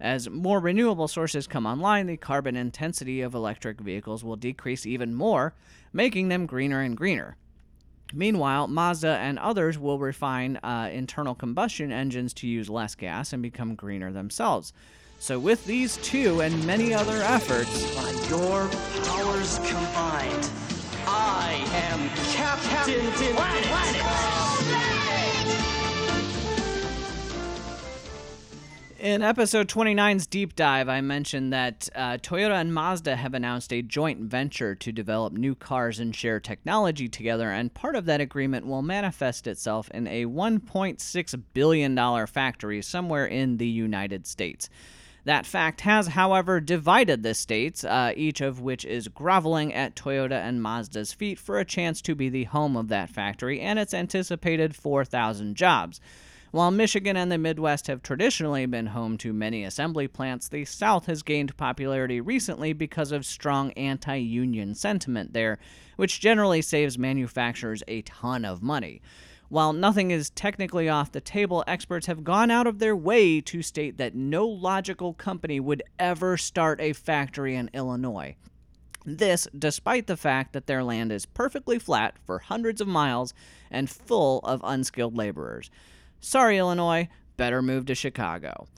As 0.03 0.29
more 0.29 0.59
renewable 0.59 1.07
sources 1.07 1.47
come 1.47 1.65
online, 1.65 2.07
the 2.07 2.17
carbon 2.17 2.57
intensity 2.57 3.21
of 3.21 3.33
electric 3.33 3.79
vehicles 3.79 4.21
will 4.21 4.35
decrease 4.35 4.85
even 4.85 5.15
more, 5.15 5.53
making 5.93 6.27
them 6.27 6.45
greener 6.45 6.81
and 6.81 6.97
greener. 6.97 7.37
Meanwhile, 8.13 8.67
Mazda 8.67 9.07
and 9.07 9.39
others 9.39 9.79
will 9.79 9.99
refine 9.99 10.57
uh, 10.57 10.89
internal 10.91 11.33
combustion 11.33 11.93
engines 11.93 12.33
to 12.33 12.47
use 12.47 12.69
less 12.69 12.95
gas 12.95 13.31
and 13.31 13.41
become 13.41 13.75
greener 13.75 14.11
themselves. 14.11 14.73
So, 15.19 15.39
with 15.39 15.65
these 15.65 15.95
two 15.97 16.41
and 16.41 16.67
many 16.67 16.93
other 16.93 17.21
efforts, 17.23 17.95
by 17.95 18.11
your 18.29 18.67
powers 19.05 19.57
combined, 19.59 20.49
I 21.07 21.63
am 21.71 22.09
Captain, 22.33 22.99
Captain 22.99 23.35
Planet. 23.35 23.63
Planet. 23.63 24.92
In 29.03 29.21
episode 29.21 29.67
29's 29.67 30.27
deep 30.27 30.55
dive, 30.55 30.87
I 30.87 31.01
mentioned 31.01 31.51
that 31.51 31.89
uh, 31.93 32.15
Toyota 32.19 32.61
and 32.61 32.73
Mazda 32.73 33.17
have 33.17 33.33
announced 33.33 33.73
a 33.73 33.81
joint 33.81 34.21
venture 34.21 34.75
to 34.75 34.93
develop 34.93 35.33
new 35.33 35.55
cars 35.55 35.99
and 35.99 36.15
share 36.15 36.39
technology 36.39 37.09
together, 37.09 37.51
and 37.51 37.73
part 37.73 37.97
of 37.97 38.05
that 38.05 38.21
agreement 38.21 38.65
will 38.65 38.81
manifest 38.81 39.45
itself 39.45 39.91
in 39.91 40.07
a 40.07 40.23
$1.6 40.23 41.43
billion 41.53 42.27
factory 42.27 42.81
somewhere 42.81 43.25
in 43.25 43.57
the 43.57 43.67
United 43.67 44.25
States. 44.25 44.69
That 45.25 45.45
fact 45.45 45.81
has, 45.81 46.07
however, 46.07 46.61
divided 46.61 47.23
the 47.23 47.33
states, 47.33 47.83
uh, 47.83 48.13
each 48.15 48.39
of 48.39 48.61
which 48.61 48.85
is 48.85 49.09
groveling 49.09 49.73
at 49.73 49.97
Toyota 49.97 50.41
and 50.41 50.63
Mazda's 50.63 51.11
feet 51.11 51.39
for 51.39 51.59
a 51.59 51.65
chance 51.65 52.01
to 52.03 52.15
be 52.15 52.29
the 52.29 52.45
home 52.45 52.77
of 52.77 52.87
that 52.87 53.09
factory 53.09 53.59
and 53.59 53.77
its 53.77 53.93
anticipated 53.93 54.77
4,000 54.77 55.55
jobs. 55.55 55.99
While 56.53 56.69
Michigan 56.69 57.17
and 57.17 57.31
the 57.31 57.39
Midwest 57.39 57.87
have 57.87 58.03
traditionally 58.03 58.67
been 58.67 58.85
home 58.85 59.17
to 59.17 59.33
many 59.33 59.63
assembly 59.63 60.07
plants, 60.07 60.47
the 60.47 60.65
South 60.65 61.07
has 61.07 61.23
gained 61.23 61.57
popularity 61.57 62.21
recently 62.21 62.73
because 62.73 63.11
of 63.11 63.25
strong 63.25 63.71
anti 63.71 64.17
union 64.17 64.75
sentiment 64.75 65.33
there, 65.33 65.57
which 65.95 66.19
generally 66.19 66.61
saves 66.61 66.95
manufacturers 66.95 67.81
a 67.87 68.03
ton 68.03 68.45
of 68.45 68.61
money. 68.61 69.01
While 69.49 69.73
nothing 69.73 70.11
is 70.11 70.29
technically 70.29 70.87
off 70.87 71.11
the 71.11 71.21
table, 71.21 71.63
experts 71.65 72.05
have 72.05 72.23
gone 72.23 72.51
out 72.51 72.67
of 72.67 72.77
their 72.77 72.95
way 72.95 73.41
to 73.41 73.63
state 73.63 73.97
that 73.97 74.13
no 74.13 74.45
logical 74.45 75.15
company 75.15 75.59
would 75.59 75.81
ever 75.97 76.37
start 76.37 76.79
a 76.79 76.93
factory 76.93 77.55
in 77.55 77.71
Illinois. 77.73 78.35
This, 79.07 79.47
despite 79.57 80.05
the 80.05 80.15
fact 80.15 80.53
that 80.53 80.67
their 80.67 80.83
land 80.83 81.11
is 81.11 81.25
perfectly 81.25 81.79
flat 81.79 82.15
for 82.23 82.37
hundreds 82.37 82.79
of 82.79 82.87
miles 82.87 83.33
and 83.71 83.89
full 83.89 84.39
of 84.41 84.61
unskilled 84.63 85.17
laborers. 85.17 85.71
Sorry, 86.25 86.57
Illinois, 86.57 87.09
better 87.35 87.61
move 87.61 87.85
to 87.87 87.95
Chicago. 87.95 88.69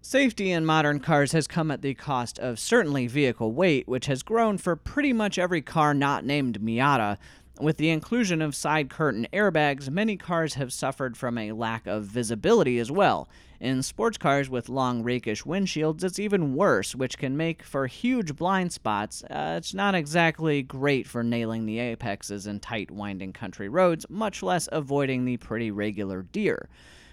Safety 0.00 0.52
in 0.52 0.64
modern 0.64 1.00
cars 1.00 1.32
has 1.32 1.48
come 1.48 1.72
at 1.72 1.82
the 1.82 1.94
cost 1.94 2.38
of 2.38 2.60
certainly 2.60 3.08
vehicle 3.08 3.50
weight, 3.50 3.88
which 3.88 4.06
has 4.06 4.22
grown 4.22 4.56
for 4.56 4.76
pretty 4.76 5.12
much 5.12 5.36
every 5.36 5.60
car 5.60 5.94
not 5.94 6.24
named 6.24 6.60
Miata. 6.60 7.18
With 7.60 7.76
the 7.78 7.90
inclusion 7.90 8.40
of 8.40 8.54
side 8.54 8.88
curtain 8.88 9.26
airbags, 9.32 9.90
many 9.90 10.16
cars 10.16 10.54
have 10.54 10.72
suffered 10.72 11.16
from 11.16 11.38
a 11.38 11.50
lack 11.50 11.88
of 11.88 12.04
visibility 12.04 12.78
as 12.78 12.92
well. 12.92 13.28
In 13.58 13.82
sports 13.82 14.18
cars 14.18 14.50
with 14.50 14.68
long, 14.68 15.02
rakish 15.02 15.44
windshields, 15.44 16.04
it's 16.04 16.18
even 16.18 16.54
worse, 16.54 16.94
which 16.94 17.16
can 17.16 17.36
make 17.36 17.62
for 17.62 17.86
huge 17.86 18.36
blind 18.36 18.72
spots. 18.72 19.24
Uh, 19.24 19.54
it's 19.56 19.72
not 19.72 19.94
exactly 19.94 20.62
great 20.62 21.06
for 21.06 21.22
nailing 21.22 21.64
the 21.64 21.78
apexes 21.78 22.46
in 22.46 22.60
tight, 22.60 22.90
winding 22.90 23.32
country 23.32 23.68
roads, 23.68 24.04
much 24.10 24.42
less 24.42 24.68
avoiding 24.72 25.24
the 25.24 25.38
pretty 25.38 25.70
regular 25.70 26.22
deer. 26.22 26.68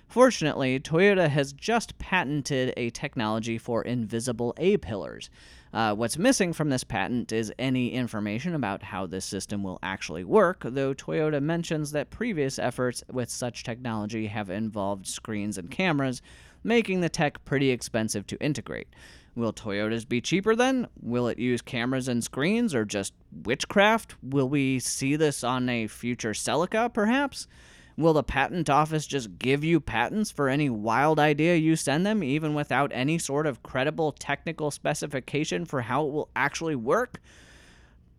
Fortunately, 0.08 0.80
Toyota 0.80 1.30
has 1.30 1.54
just 1.54 1.98
patented 1.98 2.74
a 2.76 2.90
technology 2.90 3.58
for 3.58 3.82
invisible 3.82 4.54
A 4.58 4.78
pillars. 4.78 5.30
Uh, 5.74 5.92
what's 5.96 6.20
missing 6.20 6.54
from 6.54 6.70
this 6.70 6.84
patent 6.84 7.32
is 7.32 7.52
any 7.58 7.94
information 7.94 8.54
about 8.54 8.84
how 8.84 9.08
this 9.08 9.26
system 9.26 9.64
will 9.64 9.80
actually 9.82 10.24
work, 10.24 10.60
though 10.64 10.94
Toyota 10.94 11.42
mentions 11.42 11.92
that 11.92 12.12
previous 12.12 12.60
efforts 12.60 13.04
with 13.12 13.28
such 13.28 13.64
technology 13.64 14.28
have 14.28 14.52
involved 14.52 15.08
screens 15.08 15.58
and 15.58 15.72
cameras, 15.72 16.22
making 16.64 17.02
the 17.02 17.10
tech 17.10 17.44
pretty 17.44 17.72
expensive 17.72 18.28
to 18.28 18.40
integrate. 18.40 18.88
Will 19.36 19.52
Toyota's 19.52 20.06
be 20.06 20.22
cheaper 20.22 20.56
then? 20.56 20.88
Will 21.02 21.28
it 21.28 21.40
use 21.40 21.64
cameras 21.64 22.08
and 22.08 22.24
screens 22.24 22.76
or 22.76 22.86
just 22.86 23.14
witchcraft? 23.44 24.16
Will 24.22 24.48
we 24.48 24.78
see 24.78 25.16
this 25.16 25.44
on 25.44 25.68
a 25.70 25.88
future 25.88 26.34
Celica, 26.34 26.94
perhaps? 26.94 27.48
Will 27.96 28.14
the 28.14 28.24
patent 28.24 28.70
office 28.70 29.06
just 29.06 29.38
give 29.38 29.64
you 29.64 29.80
patents 29.80 30.32
for 30.32 30.50
any 30.50 30.70
wild 30.70 31.20
idea 31.20 31.56
you 31.56 31.76
send 31.76 32.06
them, 32.06 32.24
even 32.24 32.54
without 32.54 32.92
any 32.94 33.20
sort 33.20 33.46
of 33.46 33.62
credible 33.62 34.12
technical 34.12 34.72
specification 34.72 35.66
for 35.66 35.82
how 35.82 36.06
it 36.06 36.12
will 36.12 36.30
actually 36.36 36.76
work? 36.76 37.22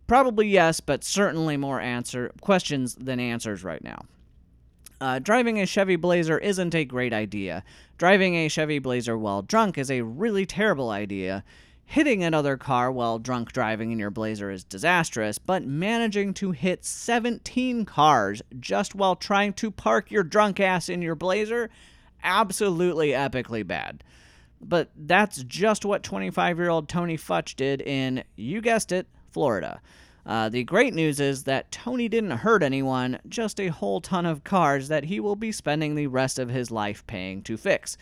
Probably 0.07 0.47
yes, 0.47 0.79
but 0.79 1.03
certainly 1.03 1.57
more 1.57 1.81
answer 1.81 2.31
questions 2.39 2.95
than 2.95 3.19
answers 3.19 3.63
right 3.63 3.83
now. 3.83 4.05
Uh, 5.01 5.19
driving 5.19 5.59
a 5.59 5.65
Chevy 5.65 5.97
Blazer 5.97 6.37
isn't 6.37 6.73
a 6.73 6.85
great 6.85 7.11
idea. 7.11 7.63
Driving 7.97 8.35
a 8.35 8.47
Chevy 8.47 8.79
Blazer 8.79 9.17
while 9.17 9.41
drunk 9.41 9.77
is 9.77 9.91
a 9.91 10.01
really 10.01 10.45
terrible 10.45 10.89
idea. 10.89 11.43
Hitting 11.85 12.23
another 12.23 12.57
car 12.57 12.91
while 12.91 13.19
drunk 13.19 13.53
driving 13.53 13.91
in 13.91 13.99
your 13.99 14.09
Blazer 14.09 14.49
is 14.49 14.63
disastrous, 14.63 15.37
but 15.37 15.63
managing 15.63 16.33
to 16.35 16.51
hit 16.51 16.83
17 16.83 17.85
cars 17.85 18.41
just 18.59 18.95
while 18.95 19.15
trying 19.15 19.53
to 19.53 19.71
park 19.71 20.11
your 20.11 20.23
drunk 20.23 20.59
ass 20.59 20.89
in 20.89 21.01
your 21.01 21.15
Blazer, 21.15 21.69
absolutely 22.23 23.09
epically 23.09 23.65
bad. 23.65 24.03
But 24.59 24.89
that's 24.95 25.43
just 25.43 25.85
what 25.85 26.03
25 26.03 26.57
year 26.57 26.69
old 26.69 26.89
Tony 26.89 27.17
Futch 27.17 27.55
did 27.55 27.81
in, 27.81 28.23
you 28.35 28.61
guessed 28.61 28.91
it, 28.91 29.07
Florida. 29.31 29.79
Uh, 30.25 30.49
the 30.49 30.63
great 30.63 30.93
news 30.93 31.19
is 31.19 31.43
that 31.43 31.71
Tony 31.71 32.09
didn't 32.09 32.31
hurt 32.31 32.63
anyone, 32.63 33.19
just 33.29 33.59
a 33.59 33.67
whole 33.67 34.01
ton 34.01 34.25
of 34.25 34.43
cars 34.43 34.87
that 34.87 35.05
he 35.05 35.19
will 35.19 35.35
be 35.35 35.51
spending 35.51 35.93
the 35.93 36.07
rest 36.07 36.39
of 36.39 36.49
his 36.49 36.71
life 36.71 37.05
paying 37.05 37.43
to 37.43 37.57
fix. 37.57 37.95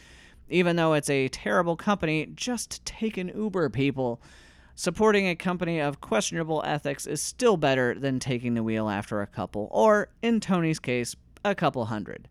Even 0.49 0.75
though 0.75 0.93
it's 0.93 1.09
a 1.09 1.29
terrible 1.29 1.75
company, 1.75 2.27
just 2.35 2.85
take 2.85 3.17
an 3.17 3.31
Uber, 3.35 3.69
people. 3.69 4.21
Supporting 4.75 5.27
a 5.27 5.35
company 5.35 5.79
of 5.79 6.01
questionable 6.01 6.63
ethics 6.65 7.05
is 7.05 7.21
still 7.21 7.57
better 7.57 7.93
than 7.93 8.19
taking 8.19 8.53
the 8.55 8.63
wheel 8.63 8.89
after 8.89 9.21
a 9.21 9.27
couple, 9.27 9.67
or, 9.71 10.09
in 10.21 10.39
Tony's 10.39 10.79
case, 10.79 11.15
a 11.45 11.53
couple 11.53 11.85
hundred. 11.85 12.27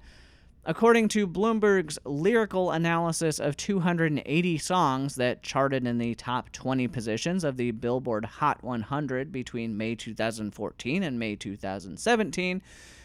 According 0.65 1.09
to 1.09 1.27
Bloomberg's 1.27 1.99
lyrical 2.05 2.71
analysis 2.71 3.41
of 3.41 3.57
280 3.57 4.59
songs 4.59 5.17
that 5.17 5.43
charted 5.43 5.89
in 5.89 5.99
the 5.99 6.15
top 6.15 6.53
20 6.53 6.87
positions 6.87 7.43
of 7.43 7.57
the 7.57 7.73
Billboard 7.73 8.25
Hot 8.25 8.63
100 8.63 9.33
between 9.33 9.77
May 9.77 9.97
2014 9.97 11.03
and 11.03 11.19
May 11.19 11.35
2017, 11.35 12.63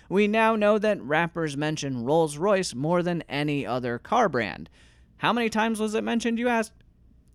we 0.08 0.28
now 0.28 0.56
know 0.56 0.78
that 0.78 1.02
rappers 1.02 1.58
mention 1.58 2.06
Rolls 2.06 2.38
Royce 2.38 2.76
more 2.76 3.02
than 3.02 3.24
any 3.28 3.66
other 3.66 3.98
car 3.98 4.30
brand. 4.30 4.70
How 5.18 5.34
many 5.34 5.50
times 5.50 5.80
was 5.80 5.96
it 5.96 6.04
mentioned, 6.04 6.40
you 6.40 6.48
asked? 6.48 6.74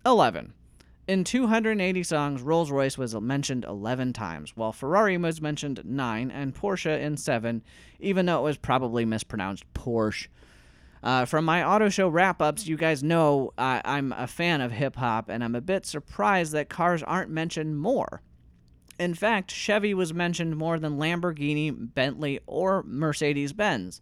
11. 0.07 0.53
In 1.09 1.25
280 1.25 2.03
songs, 2.05 2.43
Rolls 2.43 2.71
Royce 2.71 2.97
was 2.97 3.15
mentioned 3.15 3.65
11 3.65 4.13
times, 4.13 4.57
while 4.57 4.73
Ferrari 4.73 5.17
was 5.17 5.41
mentioned 5.41 5.83
9 5.85 6.31
and 6.31 6.55
Porsche 6.55 7.01
in 7.01 7.17
7, 7.17 7.63
even 7.99 8.27
though 8.27 8.39
it 8.39 8.45
was 8.45 8.57
probably 8.57 9.05
mispronounced 9.05 9.65
Porsche. 9.75 10.29
Uh, 11.03 11.25
from 11.25 11.45
my 11.45 11.65
auto 11.65 11.89
show 11.89 12.09
wrap 12.09 12.41
ups, 12.41 12.69
you 12.69 12.77
guys 12.77 13.03
know 13.03 13.53
I'm 13.59 14.13
a 14.13 14.29
fan 14.29 14.61
of 14.61 14.71
hip 14.71 14.95
hop, 14.95 15.29
and 15.29 15.43
I'm 15.43 15.57
a 15.57 15.61
bit 15.61 15.85
surprised 15.85 16.53
that 16.53 16.69
cars 16.69 17.03
aren't 17.03 17.31
mentioned 17.31 17.81
more. 17.81 18.23
In 19.01 19.15
fact, 19.15 19.51
Chevy 19.51 19.95
was 19.95 20.15
mentioned 20.15 20.57
more 20.57 20.79
than 20.79 20.99
Lamborghini, 20.99 21.73
Bentley, 21.95 22.39
or 22.47 22.85
Mercedes 22.85 23.53
Benz. 23.53 24.01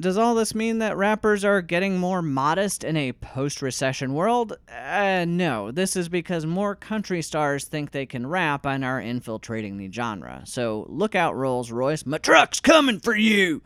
Does 0.00 0.16
all 0.16 0.36
this 0.36 0.54
mean 0.54 0.78
that 0.78 0.96
rappers 0.96 1.44
are 1.44 1.60
getting 1.60 1.98
more 1.98 2.22
modest 2.22 2.84
in 2.84 2.96
a 2.96 3.12
post 3.14 3.60
recession 3.60 4.14
world? 4.14 4.56
Uh, 4.72 5.24
no. 5.26 5.72
This 5.72 5.96
is 5.96 6.08
because 6.08 6.46
more 6.46 6.76
country 6.76 7.20
stars 7.20 7.64
think 7.64 7.90
they 7.90 8.06
can 8.06 8.24
rap 8.24 8.64
and 8.64 8.84
are 8.84 9.00
infiltrating 9.00 9.76
the 9.76 9.90
genre. 9.90 10.42
So 10.44 10.86
look 10.88 11.16
out, 11.16 11.34
Rolls 11.34 11.72
Royce. 11.72 12.06
My 12.06 12.18
truck's 12.18 12.60
coming 12.60 13.00
for 13.00 13.16
you! 13.16 13.62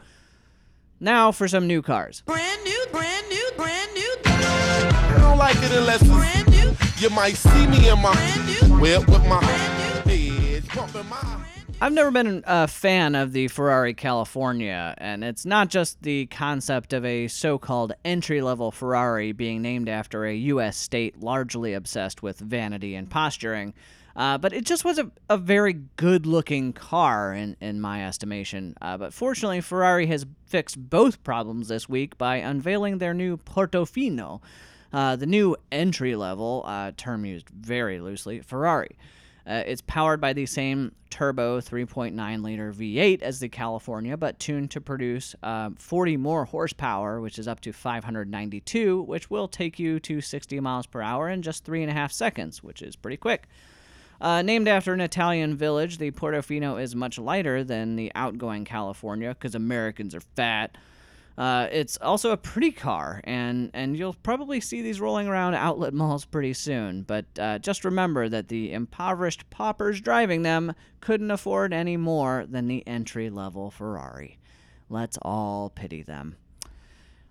Now 1.01 1.33
for 1.33 1.49
some 1.49 1.67
new 1.67 1.83
cars. 1.83 2.23
Brand 2.25 2.65
new, 2.65 2.87
brand 2.91 3.29
new, 3.29 3.51
brand 3.57 3.93
new, 3.93 4.17
I 4.25 5.19
don't 5.21 5.37
like 5.37 5.57
it 5.57 5.73
unless 5.73 6.01
it's, 6.01 6.11
brand 6.11 6.49
new, 6.49 6.75
you 6.97 7.11
might 7.11 7.35
see 7.35 7.67
me 7.67 7.91
in 7.91 8.01
my 8.01 8.15
brand 8.15 8.47
new, 8.47 8.81
whip 8.81 9.07
with 9.07 9.27
my 9.27 9.41
brand 9.41 10.07
new. 10.07 10.12
head 10.41 10.69
pumping 10.69 11.09
my. 11.11 11.32
I've 11.83 11.93
never 11.93 12.12
been 12.12 12.45
a 12.47 12.69
fan 12.69 13.17
of 13.17 13.33
the 13.33 13.49
Ferrari 13.49 13.93
California, 13.93 14.95
and 14.99 15.25
it's 15.25 15.45
not 15.45 15.69
just 15.69 16.01
the 16.01 16.27
concept 16.27 16.93
of 16.93 17.05
a 17.05 17.27
so 17.27 17.59
called 17.59 17.93
entry 18.05 18.41
level 18.41 18.71
Ferrari 18.71 19.33
being 19.33 19.62
named 19.62 19.89
after 19.89 20.25
a 20.25 20.33
U.S. 20.33 20.77
state 20.77 21.21
largely 21.21 21.75
obsessed 21.75 22.23
with 22.23 22.39
vanity 22.39 22.95
and 22.95 23.11
posturing, 23.11 23.75
uh, 24.15 24.39
but 24.39 24.53
it 24.53 24.65
just 24.65 24.85
was 24.85 24.97
a, 25.01 25.11
a 25.29 25.37
very 25.37 25.73
good 25.97 26.25
looking 26.25 26.73
car 26.73 27.35
in, 27.35 27.57
in 27.61 27.81
my 27.81 28.07
estimation. 28.07 28.77
Uh, 28.81 28.97
but 28.97 29.12
fortunately, 29.12 29.61
Ferrari 29.61 30.07
has 30.07 30.25
fixed 30.47 30.89
both 30.89 31.25
problems 31.25 31.67
this 31.67 31.89
week 31.89 32.17
by 32.17 32.37
unveiling 32.37 32.99
their 32.99 33.12
new 33.12 33.37
Portofino, 33.39 34.41
uh, 34.93 35.17
the 35.17 35.27
new 35.27 35.57
entry 35.73 36.15
level, 36.15 36.62
uh, 36.65 36.93
term 36.97 37.25
used 37.25 37.49
very 37.49 37.99
loosely, 37.99 38.39
Ferrari. 38.39 38.97
Uh, 39.46 39.62
it's 39.66 39.82
powered 39.82 40.20
by 40.20 40.32
the 40.32 40.46
same 40.46 40.92
turbo 41.11 41.61
3.9 41.61 42.42
liter 42.42 42.72
V8 42.72 43.22
as 43.22 43.40
the 43.40 43.49
California, 43.49 44.16
but 44.16 44.38
tuned 44.38 44.70
to 44.70 44.80
produce 44.80 45.34
uh, 45.42 45.70
40 45.76 46.16
more 46.16 46.44
horsepower, 46.44 47.20
which 47.20 47.38
is 47.38 47.49
up 47.49 47.61
to 47.61 47.72
592, 47.72 49.02
which 49.02 49.30
will 49.30 49.49
take 49.49 49.78
you 49.78 49.99
to 50.00 50.20
60 50.20 50.61
miles 50.61 50.87
per 50.87 51.02
hour 51.02 51.28
in 51.28 51.42
just 51.42 51.64
three 51.64 51.82
and 51.82 51.90
a 51.90 51.94
half 51.94 52.12
seconds, 52.12 52.62
which 52.62 52.82
is 52.82 52.96
pretty 52.96 53.16
quick. 53.16 53.49
Uh, 54.20 54.40
named 54.40 54.68
after 54.68 54.92
an 54.92 55.00
Italian 55.00 55.56
village, 55.56 55.99
the 55.99 56.12
Portofino 56.12 56.80
is 56.80 56.94
much 56.94 57.18
lighter 57.18 57.64
than 57.64 57.96
the 57.96 58.12
outgoing 58.14 58.64
California 58.64 59.30
because 59.30 59.56
Americans 59.56 60.14
are 60.14 60.20
fat. 60.20 60.78
Uh, 61.39 61.67
it's 61.73 61.97
also 61.99 62.31
a 62.31 62.37
pretty 62.37 62.71
car, 62.71 63.21
and, 63.25 63.71
and 63.73 63.97
you'll 63.97 64.17
probably 64.23 64.61
see 64.61 64.83
these 64.83 65.01
rolling 65.01 65.29
around 65.29 65.55
outlet 65.55 65.95
malls 65.95 66.25
pretty 66.25 66.53
soon. 66.53 67.03
But 67.03 67.25
uh, 67.39 67.59
just 67.59 67.85
remember 67.85 68.29
that 68.29 68.49
the 68.49 68.73
impoverished 68.73 69.49
paupers 69.51 70.01
driving 70.01 70.43
them 70.43 70.75
couldn't 71.01 71.31
afford 71.31 71.73
any 71.73 71.97
more 71.97 72.45
than 72.49 72.69
the 72.69 72.87
entry 72.87 73.31
level 73.31 73.71
Ferrari. 73.71 74.39
Let's 74.89 75.19
all 75.23 75.71
pity 75.71 76.03
them. 76.03 76.37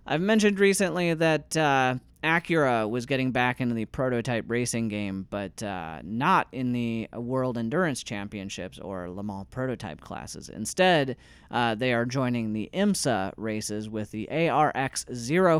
I've 0.04 0.20
mentioned 0.20 0.58
recently 0.58 1.14
that 1.14 1.56
uh, 1.56 1.96
Acura 2.22 2.88
was 2.88 3.06
getting 3.06 3.32
back 3.32 3.60
into 3.60 3.74
the 3.74 3.84
prototype 3.86 4.44
racing 4.48 4.88
game, 4.88 5.26
but 5.28 5.62
uh, 5.62 6.00
not 6.04 6.46
in 6.52 6.72
the 6.72 7.08
World 7.14 7.58
Endurance 7.58 8.02
Championships 8.02 8.78
or 8.78 9.10
Le 9.10 9.22
Mans 9.22 9.46
prototype 9.50 10.00
classes. 10.00 10.48
Instead, 10.48 11.16
uh, 11.50 11.74
they 11.74 11.92
are 11.92 12.04
joining 12.04 12.52
the 12.52 12.70
IMSA 12.72 13.32
races 13.36 13.88
with 13.88 14.10
the 14.12 14.28
ARX 14.30 15.04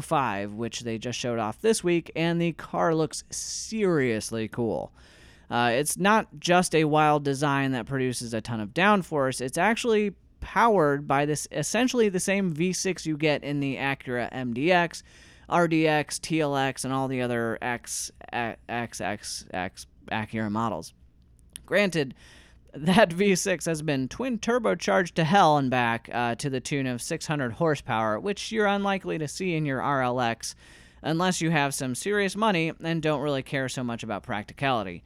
05, 0.04 0.52
which 0.54 0.80
they 0.80 0.98
just 0.98 1.18
showed 1.18 1.38
off 1.38 1.60
this 1.60 1.82
week, 1.82 2.10
and 2.14 2.40
the 2.40 2.52
car 2.52 2.94
looks 2.94 3.24
seriously 3.30 4.48
cool. 4.48 4.92
Uh, 5.50 5.70
it's 5.74 5.98
not 5.98 6.28
just 6.38 6.74
a 6.74 6.84
wild 6.84 7.24
design 7.24 7.72
that 7.72 7.86
produces 7.86 8.32
a 8.32 8.40
ton 8.40 8.60
of 8.60 8.70
downforce, 8.70 9.40
it's 9.40 9.58
actually 9.58 10.14
powered 10.40 11.06
by 11.06 11.24
this 11.24 11.48
essentially 11.52 12.08
the 12.08 12.20
same 12.20 12.52
V6 12.52 13.06
you 13.06 13.16
get 13.16 13.42
in 13.42 13.60
the 13.60 13.76
Acura 13.76 14.30
MDX, 14.32 15.02
RDX, 15.52 16.18
TLX, 16.20 16.84
and 16.84 16.92
all 16.92 17.08
the 17.08 17.22
other 17.22 17.58
X, 17.60 18.10
X, 18.32 19.00
X, 19.00 19.46
X 19.52 19.86
Acura 20.10 20.50
models. 20.50 20.94
Granted, 21.66 22.14
that 22.74 23.10
V6 23.10 23.66
has 23.66 23.82
been 23.82 24.08
twin 24.08 24.38
turbocharged 24.38 25.14
to 25.14 25.24
hell 25.24 25.58
and 25.58 25.70
back 25.70 26.08
uh, 26.12 26.34
to 26.36 26.48
the 26.48 26.60
tune 26.60 26.86
of 26.86 27.02
600 27.02 27.52
horsepower, 27.52 28.18
which 28.18 28.50
you're 28.50 28.66
unlikely 28.66 29.18
to 29.18 29.28
see 29.28 29.54
in 29.54 29.66
your 29.66 29.80
RLX 29.80 30.54
unless 31.02 31.40
you 31.40 31.50
have 31.50 31.74
some 31.74 31.94
serious 31.94 32.36
money 32.36 32.72
and 32.82 33.02
don't 33.02 33.20
really 33.20 33.42
care 33.42 33.68
so 33.68 33.84
much 33.84 34.02
about 34.02 34.22
practicality. 34.22 35.02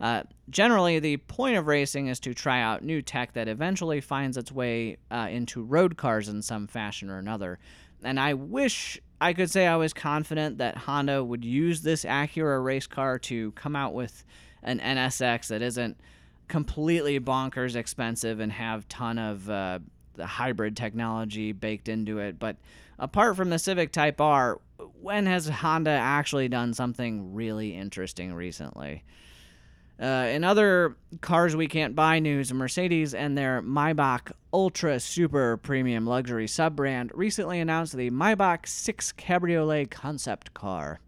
Uh, 0.00 0.22
generally, 0.48 1.00
the 1.00 1.16
point 1.16 1.56
of 1.56 1.66
racing 1.66 2.06
is 2.06 2.20
to 2.20 2.32
try 2.32 2.60
out 2.60 2.84
new 2.84 3.02
tech 3.02 3.32
that 3.32 3.48
eventually 3.48 4.00
finds 4.00 4.36
its 4.36 4.52
way 4.52 4.96
uh, 5.10 5.26
into 5.30 5.62
road 5.62 5.96
cars 5.96 6.28
in 6.28 6.40
some 6.40 6.68
fashion 6.68 7.10
or 7.10 7.18
another. 7.18 7.58
And 8.02 8.18
I 8.20 8.34
wish 8.34 9.00
I 9.20 9.32
could 9.32 9.50
say 9.50 9.66
I 9.66 9.76
was 9.76 9.92
confident 9.92 10.58
that 10.58 10.76
Honda 10.76 11.24
would 11.24 11.44
use 11.44 11.82
this 11.82 12.04
Acura 12.04 12.62
race 12.62 12.86
car 12.86 13.18
to 13.20 13.52
come 13.52 13.74
out 13.74 13.94
with 13.94 14.24
an 14.62 14.78
NSX 14.80 15.48
that 15.48 15.62
isn't 15.62 15.98
completely 16.46 17.20
bonkers 17.20 17.76
expensive 17.76 18.40
and 18.40 18.52
have 18.52 18.88
ton 18.88 19.18
of 19.18 19.50
uh, 19.50 19.78
the 20.14 20.26
hybrid 20.26 20.76
technology 20.76 21.52
baked 21.52 21.88
into 21.88 22.18
it. 22.18 22.38
But 22.38 22.56
apart 22.98 23.36
from 23.36 23.50
the 23.50 23.58
Civic 23.58 23.92
Type 23.92 24.20
R, 24.20 24.60
when 25.00 25.26
has 25.26 25.48
Honda 25.48 25.90
actually 25.90 26.48
done 26.48 26.74
something 26.74 27.34
really 27.34 27.74
interesting 27.74 28.34
recently? 28.34 29.04
Uh, 30.00 30.28
in 30.30 30.44
other 30.44 30.96
cars 31.20 31.56
we 31.56 31.66
can't 31.66 31.96
buy 31.96 32.20
news, 32.20 32.52
Mercedes 32.52 33.14
and 33.14 33.36
their 33.36 33.60
Maybach 33.62 34.30
Ultra 34.52 35.00
Super 35.00 35.56
Premium 35.56 36.06
Luxury 36.06 36.46
sub 36.46 36.76
brand 36.76 37.10
recently 37.14 37.58
announced 37.58 37.96
the 37.96 38.10
Maybach 38.10 38.66
6 38.66 39.12
Cabriolet 39.12 39.90
concept 39.90 40.54
car. 40.54 41.00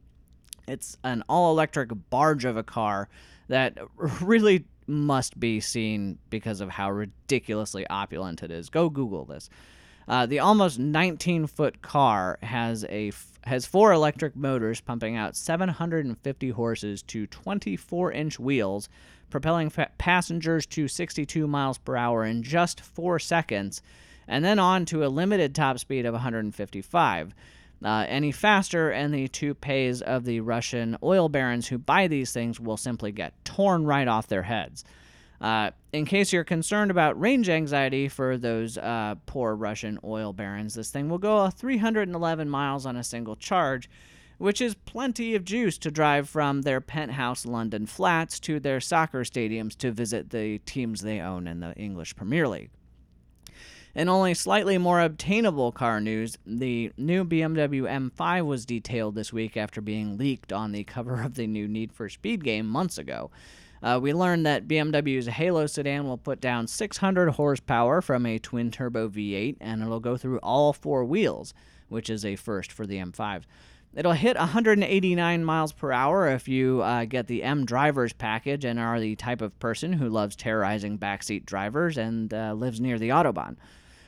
It's 0.67 0.97
an 1.05 1.23
all 1.29 1.53
electric 1.53 1.91
barge 2.11 2.45
of 2.45 2.57
a 2.57 2.65
car 2.65 3.09
that 3.49 3.79
really 4.21 4.65
must 4.89 5.39
be 5.39 5.61
seen 5.61 6.19
because 6.29 6.61
of 6.61 6.69
how 6.69 6.91
ridiculously 6.91 7.87
opulent 7.89 8.43
it 8.43 8.51
is. 8.51 8.71
Go 8.71 8.91
Google 8.91 9.25
this. 9.25 9.49
Uh, 10.11 10.27
the 10.27 10.41
almost 10.41 10.77
19 10.77 11.47
foot 11.47 11.83
car 11.83 12.37
has 12.43 12.85
a 12.87 13.13
has 13.45 13.65
four 13.65 13.93
electric 13.93 14.35
motors 14.35 14.81
pumping 14.81 15.17
out 15.17 15.37
750 15.37 16.51
horses 16.51 17.01
to 17.03 17.29
24 17.29 18.11
inch 18.11 18.41
wheels, 18.41 18.89
propelling 19.31 19.71
fa- 19.71 19.93
passengers 19.99 20.67
to 20.67 20.89
62 20.89 21.47
miles 21.47 21.79
per 21.79 21.97
hour 21.97 22.25
in 22.25 22.43
just 22.43 22.81
four 22.81 23.21
seconds, 23.21 23.83
and 24.27 24.45
then 24.45 24.59
on 24.59 24.85
to 24.87 25.05
a 25.05 25.07
limited 25.07 25.55
top 25.55 25.79
speed 25.79 26.05
of 26.05 26.13
155. 26.13 27.33
Uh, 27.83 28.05
any 28.09 28.33
faster, 28.33 28.91
and 28.91 29.15
the 29.15 29.29
toupees 29.29 30.03
of 30.03 30.25
the 30.25 30.41
Russian 30.41 30.97
oil 31.05 31.29
barons 31.29 31.69
who 31.69 31.79
buy 31.79 32.09
these 32.09 32.33
things 32.33 32.59
will 32.59 32.77
simply 32.77 33.13
get 33.13 33.33
torn 33.45 33.85
right 33.85 34.09
off 34.09 34.27
their 34.27 34.43
heads. 34.43 34.85
Uh, 35.41 35.71
in 35.93 36.05
case 36.05 36.33
you're 36.33 36.45
concerned 36.45 36.91
about 36.91 37.19
range 37.19 37.49
anxiety 37.49 38.09
for 38.09 38.37
those 38.37 38.77
uh, 38.77 39.15
poor 39.27 39.55
Russian 39.55 39.99
oil 40.05 40.33
barons, 40.33 40.75
this 40.75 40.91
thing 40.91 41.09
will 41.09 41.19
go 41.19 41.49
311 41.49 42.49
miles 42.49 42.85
on 42.85 42.97
a 42.97 43.05
single 43.05 43.37
charge, 43.37 43.89
which 44.37 44.61
is 44.61 44.75
plenty 44.75 45.35
of 45.35 45.45
juice 45.45 45.79
to 45.79 45.91
drive 45.91 46.29
from 46.29 46.63
their 46.63 46.81
penthouse 46.81 47.47
London 47.47 47.87
flats 47.87 48.39
to 48.41 48.61
their 48.61 48.81
soccer 48.81 49.21
stadiums 49.21 49.77
to 49.77 49.91
visit 49.91 50.31
the 50.31 50.59
teams 50.59 51.01
they 51.01 51.21
own 51.21 51.47
in 51.47 51.61
the 51.61 51.75
English 51.75 52.15
Premier 52.17 52.47
League. 52.47 52.71
In 53.95 54.09
only 54.09 54.35
slightly 54.35 54.79
more 54.79 55.01
obtainable 55.01 55.73
car 55.73 56.01
news, 56.01 56.37
the 56.47 56.93
new 56.97 57.25
BMW 57.25 57.83
M5 57.83 58.47
was 58.47 58.65
detailed 58.65 59.17
this 59.17 59.33
week 59.33 59.57
after 59.57 59.81
being 59.81 60.17
leaked 60.17 60.53
on 60.53 60.71
the 60.71 60.85
cover 60.85 61.23
of 61.23 61.35
the 61.35 61.47
new 61.47 61.67
Need 61.67 61.93
for 61.93 62.09
Speed 62.09 62.45
game 62.45 62.67
months 62.67 62.99
ago. 62.99 63.31
Uh, 63.83 63.99
we 64.01 64.13
learned 64.13 64.45
that 64.45 64.69
BMW's 64.69 65.27
Halo 65.27 65.67
sedan 65.67 66.07
will 66.07 66.19
put 66.19 66.41
down 66.41 66.67
600 66.67 67.31
horsepower 67.31 68.03
from 68.03 68.27
a 68.27 68.39
twin 68.39 68.71
turbo 68.71 69.09
V8 69.09 69.57
and 69.61 69.83
it'll 69.83 70.01
go 70.01 70.17
through 70.17 70.39
all 70.39 70.73
four 70.73 71.05
wheels, 71.05 71.55
which 71.89 72.11
is 72.11 72.25
a 72.25 72.37
first 72.37 72.71
for 72.71 72.87
the 72.87 72.99
M5. 72.99 73.45
It'll 73.93 74.13
hit 74.13 74.37
189 74.37 75.45
miles 75.45 75.73
per 75.73 75.91
hour 75.91 76.29
if 76.29 76.47
you 76.47 76.81
uh, 76.83 77.07
get 77.07 77.27
the 77.27 77.43
M 77.43 77.65
Drivers 77.65 78.13
package 78.13 78.65
and 78.65 78.79
are 78.79 79.01
the 79.01 79.17
type 79.17 79.41
of 79.41 79.59
person 79.59 79.95
who 79.95 80.09
loves 80.09 80.37
terrorizing 80.37 80.97
backseat 80.97 81.45
drivers 81.45 81.99
and 81.99 82.33
uh, 82.33 82.53
lives 82.53 82.81
near 82.81 82.99
the 82.99 83.09
Autobahn. 83.09 83.57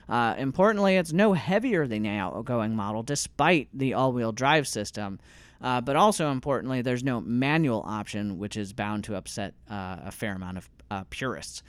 Uh, 0.08 0.34
importantly, 0.38 0.96
it's 0.96 1.12
no 1.12 1.32
heavier 1.32 1.86
than 1.86 2.02
the 2.02 2.10
outgoing 2.10 2.76
model, 2.76 3.02
despite 3.02 3.68
the 3.72 3.94
all 3.94 4.12
wheel 4.12 4.30
drive 4.30 4.68
system. 4.68 5.18
Uh, 5.62 5.80
but 5.80 5.94
also 5.94 6.30
importantly, 6.30 6.82
there's 6.82 7.04
no 7.04 7.20
manual 7.20 7.84
option, 7.86 8.38
which 8.38 8.56
is 8.56 8.72
bound 8.72 9.04
to 9.04 9.14
upset 9.14 9.54
uh, 9.70 9.98
a 10.04 10.10
fair 10.10 10.34
amount 10.34 10.58
of 10.58 10.68
uh, 10.90 11.04
purists. 11.08 11.62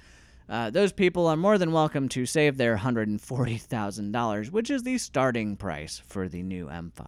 Uh, 0.49 0.69
those 0.69 0.91
people 0.91 1.27
are 1.27 1.37
more 1.37 1.57
than 1.57 1.71
welcome 1.71 2.09
to 2.09 2.25
save 2.25 2.57
their 2.57 2.77
$140,000, 2.77 4.51
which 4.51 4.69
is 4.69 4.83
the 4.83 4.97
starting 4.97 5.55
price 5.55 6.01
for 6.05 6.27
the 6.27 6.41
new 6.41 6.67
M5. 6.67 7.07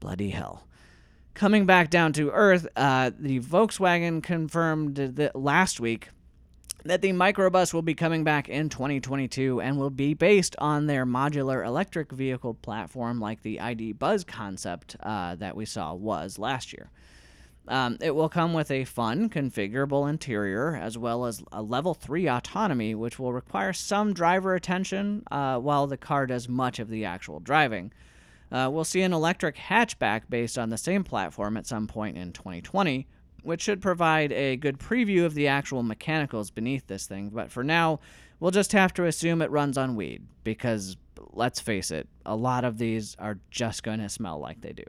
Bloody 0.00 0.30
hell. 0.30 0.66
Coming 1.34 1.66
back 1.66 1.90
down 1.90 2.12
to 2.14 2.30
earth, 2.30 2.66
uh, 2.76 3.10
the 3.18 3.40
Volkswagen 3.40 4.22
confirmed 4.22 4.96
that 4.96 5.34
last 5.34 5.80
week 5.80 6.08
that 6.84 7.00
the 7.00 7.12
microbus 7.12 7.72
will 7.72 7.82
be 7.82 7.94
coming 7.94 8.24
back 8.24 8.48
in 8.48 8.68
2022 8.68 9.60
and 9.60 9.78
will 9.78 9.90
be 9.90 10.14
based 10.14 10.56
on 10.58 10.86
their 10.86 11.06
modular 11.06 11.64
electric 11.64 12.10
vehicle 12.10 12.54
platform 12.54 13.20
like 13.20 13.42
the 13.42 13.60
ID 13.60 13.92
Buzz 13.92 14.24
concept 14.24 14.96
uh, 15.02 15.34
that 15.36 15.54
we 15.56 15.64
saw 15.64 15.94
was 15.94 16.38
last 16.38 16.72
year. 16.72 16.90
Um, 17.68 17.96
it 18.00 18.14
will 18.14 18.28
come 18.28 18.52
with 18.52 18.72
a 18.72 18.84
fun, 18.84 19.30
configurable 19.30 20.10
interior 20.10 20.74
as 20.74 20.98
well 20.98 21.26
as 21.26 21.44
a 21.52 21.62
level 21.62 21.94
3 21.94 22.28
autonomy, 22.28 22.94
which 22.96 23.20
will 23.20 23.32
require 23.32 23.72
some 23.72 24.12
driver 24.12 24.56
attention 24.56 25.22
uh, 25.30 25.58
while 25.58 25.86
the 25.86 25.96
car 25.96 26.26
does 26.26 26.48
much 26.48 26.80
of 26.80 26.88
the 26.88 27.04
actual 27.04 27.38
driving. 27.38 27.92
Uh, 28.50 28.68
we'll 28.70 28.84
see 28.84 29.02
an 29.02 29.12
electric 29.12 29.56
hatchback 29.56 30.22
based 30.28 30.58
on 30.58 30.70
the 30.70 30.76
same 30.76 31.04
platform 31.04 31.56
at 31.56 31.66
some 31.66 31.86
point 31.86 32.18
in 32.18 32.32
2020, 32.32 33.06
which 33.42 33.62
should 33.62 33.80
provide 33.80 34.32
a 34.32 34.56
good 34.56 34.78
preview 34.78 35.24
of 35.24 35.34
the 35.34 35.48
actual 35.48 35.82
mechanicals 35.82 36.50
beneath 36.50 36.86
this 36.86 37.06
thing. 37.06 37.30
But 37.30 37.50
for 37.50 37.64
now, 37.64 38.00
we'll 38.40 38.50
just 38.50 38.72
have 38.72 38.94
to 38.94 39.04
assume 39.04 39.42
it 39.42 39.50
runs 39.50 39.76
on 39.76 39.96
weed, 39.96 40.24
because 40.44 40.96
let's 41.32 41.60
face 41.60 41.90
it, 41.90 42.08
a 42.26 42.36
lot 42.36 42.64
of 42.64 42.78
these 42.78 43.16
are 43.18 43.38
just 43.50 43.82
going 43.82 44.00
to 44.00 44.08
smell 44.08 44.38
like 44.38 44.60
they 44.60 44.72
do. 44.72 44.84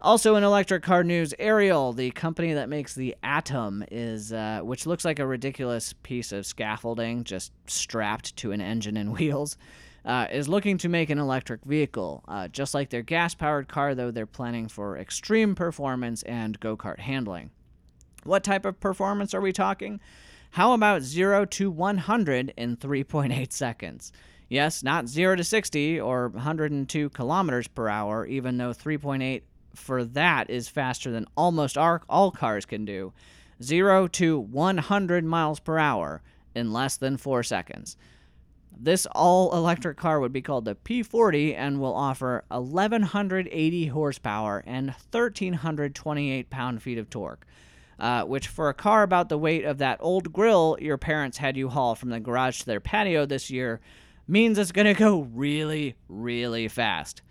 Also, 0.00 0.36
in 0.36 0.44
electric 0.44 0.84
car 0.84 1.02
news, 1.02 1.34
Ariel, 1.40 1.92
the 1.92 2.12
company 2.12 2.52
that 2.52 2.68
makes 2.68 2.94
the 2.94 3.16
Atom, 3.24 3.84
is 3.90 4.32
uh, 4.32 4.60
which 4.62 4.86
looks 4.86 5.04
like 5.04 5.18
a 5.18 5.26
ridiculous 5.26 5.92
piece 6.04 6.30
of 6.30 6.46
scaffolding 6.46 7.24
just 7.24 7.50
strapped 7.66 8.36
to 8.36 8.52
an 8.52 8.60
engine 8.60 8.96
and 8.96 9.12
wheels, 9.18 9.56
uh, 10.04 10.26
is 10.30 10.48
looking 10.48 10.78
to 10.78 10.88
make 10.88 11.10
an 11.10 11.18
electric 11.18 11.64
vehicle. 11.64 12.24
Uh, 12.28 12.48
just 12.48 12.74
like 12.74 12.90
their 12.90 13.02
gas-powered 13.02 13.68
car, 13.68 13.94
though, 13.94 14.10
they're 14.10 14.26
planning 14.26 14.68
for 14.68 14.96
extreme 14.96 15.54
performance 15.54 16.22
and 16.22 16.58
go-kart 16.60 17.00
handling. 17.00 17.50
What 18.24 18.44
type 18.44 18.64
of 18.64 18.80
performance 18.80 19.34
are 19.34 19.40
we 19.40 19.52
talking? 19.52 20.00
How 20.52 20.72
about 20.72 21.02
0 21.02 21.44
to 21.46 21.70
100 21.70 22.54
in 22.56 22.76
3.8 22.76 23.52
seconds? 23.52 24.12
Yes, 24.48 24.82
not 24.82 25.08
0 25.08 25.36
to 25.36 25.44
60 25.44 26.00
or 26.00 26.28
102 26.28 27.10
kilometers 27.10 27.68
per 27.68 27.88
hour, 27.88 28.26
even 28.26 28.56
though 28.56 28.70
3.8 28.70 29.42
for 29.74 30.04
that 30.04 30.50
is 30.50 30.68
faster 30.68 31.10
than 31.10 31.26
almost 31.36 31.76
all 31.76 32.30
cars 32.30 32.64
can 32.64 32.84
do. 32.84 33.12
0 33.62 34.08
to 34.08 34.38
100 34.38 35.24
miles 35.24 35.60
per 35.60 35.78
hour 35.78 36.22
in 36.54 36.72
less 36.72 36.96
than 36.96 37.16
4 37.16 37.42
seconds. 37.42 37.96
This 38.80 39.06
all 39.06 39.56
electric 39.56 39.96
car 39.96 40.20
would 40.20 40.32
be 40.32 40.40
called 40.40 40.64
the 40.64 40.76
P40 40.76 41.56
and 41.56 41.80
will 41.80 41.94
offer 41.94 42.44
1180 42.48 43.86
horsepower 43.86 44.62
and 44.66 44.86
1328 45.10 46.48
pound 46.48 46.82
feet 46.82 46.98
of 46.98 47.10
torque. 47.10 47.44
Uh, 47.98 48.22
which, 48.22 48.46
for 48.46 48.68
a 48.68 48.74
car 48.74 49.02
about 49.02 49.28
the 49.28 49.36
weight 49.36 49.64
of 49.64 49.78
that 49.78 49.98
old 50.00 50.32
grill 50.32 50.76
your 50.80 50.96
parents 50.96 51.38
had 51.38 51.56
you 51.56 51.68
haul 51.68 51.96
from 51.96 52.10
the 52.10 52.20
garage 52.20 52.60
to 52.60 52.66
their 52.66 52.78
patio 52.78 53.26
this 53.26 53.50
year, 53.50 53.80
means 54.28 54.56
it's 54.56 54.70
going 54.70 54.86
to 54.86 54.94
go 54.94 55.22
really, 55.34 55.96
really 56.08 56.68
fast. 56.68 57.22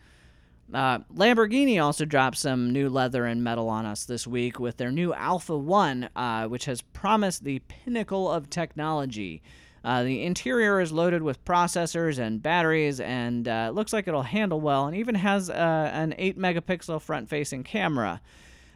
Uh, 0.74 1.00
Lamborghini 1.16 1.82
also 1.82 2.04
dropped 2.04 2.38
some 2.38 2.74
new 2.74 2.90
leather 2.90 3.24
and 3.24 3.42
metal 3.42 3.70
on 3.70 3.86
us 3.86 4.04
this 4.04 4.28
week 4.28 4.60
with 4.60 4.76
their 4.76 4.92
new 4.92 5.14
Alpha 5.14 5.58
1, 5.58 6.10
uh, 6.14 6.48
which 6.48 6.66
has 6.66 6.82
promised 6.82 7.46
the 7.46 7.60
pinnacle 7.60 8.30
of 8.30 8.50
technology. 8.50 9.42
Uh, 9.88 10.04
the 10.04 10.22
interior 10.24 10.82
is 10.82 10.92
loaded 10.92 11.24
with 11.24 11.46
processors 11.46 12.20
and 12.20 12.44
batteries, 12.44 13.00
and 13.00 13.48
uh, 13.48 13.72
looks 13.74 13.94
like 13.94 14.06
it'll 14.06 14.22
handle 14.22 14.60
well, 14.60 14.86
and 14.86 14.98
even 14.98 15.16
has 15.16 15.50
uh, 15.50 15.90
an 15.94 16.14
8 16.18 16.38
megapixel 16.38 17.02
front 17.02 17.30
facing 17.30 17.64
camera. 17.64 18.20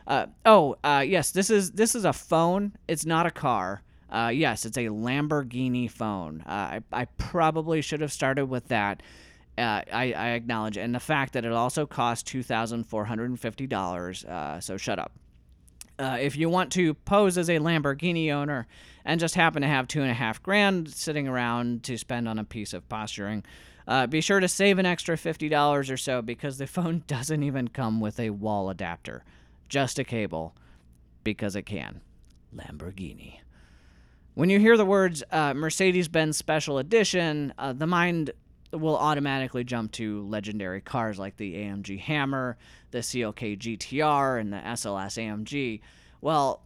Uh, 0.07 0.27
oh, 0.45 0.77
yes, 0.85 1.31
this 1.31 1.49
is 1.49 1.71
this 1.71 1.95
is 1.95 2.05
a 2.05 2.13
phone. 2.13 2.77
It's 2.87 3.05
not 3.05 3.25
a 3.25 3.31
car. 3.31 3.83
yes, 4.09 4.65
it's 4.65 4.77
a 4.77 4.85
Lamborghini 4.85 5.91
phone. 5.91 6.45
I, 6.47 6.79
I 6.93 7.03
probably 7.17 7.81
should 7.81 7.99
have 7.99 8.13
started 8.13 8.45
with 8.45 8.69
that. 8.69 9.03
Uh, 9.57 9.81
I, 9.91 10.13
I, 10.13 10.29
acknowledge, 10.29 10.77
and 10.77 10.95
the 10.95 10.99
fact 11.01 11.33
that 11.33 11.43
it 11.43 11.51
also 11.51 11.85
costs 11.85 12.23
two 12.23 12.41
thousand 12.41 12.85
four 12.85 13.03
hundred 13.03 13.31
and 13.31 13.39
fifty 13.39 13.67
dollars. 13.67 14.23
Uh, 14.23 14.61
so 14.61 14.77
shut 14.77 14.97
up. 14.97 15.11
Uh, 15.99 16.17
if 16.21 16.37
you 16.37 16.47
want 16.47 16.71
to 16.71 16.93
pose 16.93 17.37
as 17.37 17.49
a 17.49 17.59
Lamborghini 17.59 18.31
owner 18.31 18.65
and 19.05 19.19
just 19.19 19.35
happen 19.35 19.61
to 19.61 19.67
have 19.67 19.87
two 19.87 20.01
and 20.01 20.11
a 20.11 20.15
half 20.15 20.41
grand 20.41 20.89
sitting 20.93 21.27
around 21.27 21.83
to 21.83 21.97
spend 21.97 22.27
on 22.27 22.39
a 22.39 22.43
piece 22.43 22.73
of 22.73 22.87
posturing, 22.89 23.43
uh, 23.87 24.07
be 24.07 24.21
sure 24.21 24.39
to 24.39 24.47
save 24.47 24.79
an 24.79 24.85
extra 24.85 25.17
fifty 25.17 25.49
dollars 25.49 25.89
or 25.89 25.97
so 25.97 26.21
because 26.21 26.57
the 26.57 26.67
phone 26.67 27.03
doesn't 27.07 27.43
even 27.43 27.67
come 27.67 27.99
with 27.99 28.19
a 28.19 28.29
wall 28.29 28.69
adapter, 28.69 29.23
just 29.69 29.99
a 29.99 30.03
cable, 30.03 30.55
because 31.23 31.55
it 31.55 31.63
can. 31.63 32.01
Lamborghini. 32.55 33.39
When 34.33 34.49
you 34.49 34.59
hear 34.59 34.77
the 34.77 34.85
words 34.85 35.23
uh, 35.31 35.53
Mercedes 35.53 36.07
Benz 36.07 36.37
Special 36.37 36.77
Edition, 36.77 37.53
uh, 37.57 37.73
the 37.73 37.87
mind 37.87 38.31
will 38.71 38.97
automatically 38.97 39.63
jump 39.63 39.91
to 39.93 40.25
legendary 40.27 40.81
cars 40.81 41.19
like 41.19 41.35
the 41.37 41.55
AMG 41.55 41.99
Hammer, 41.99 42.57
the 42.91 42.99
CLK 42.99 43.57
GTR, 43.57 44.39
and 44.39 44.53
the 44.53 44.57
SLS 44.57 45.17
AMG. 45.17 45.81
Well, 46.21 46.61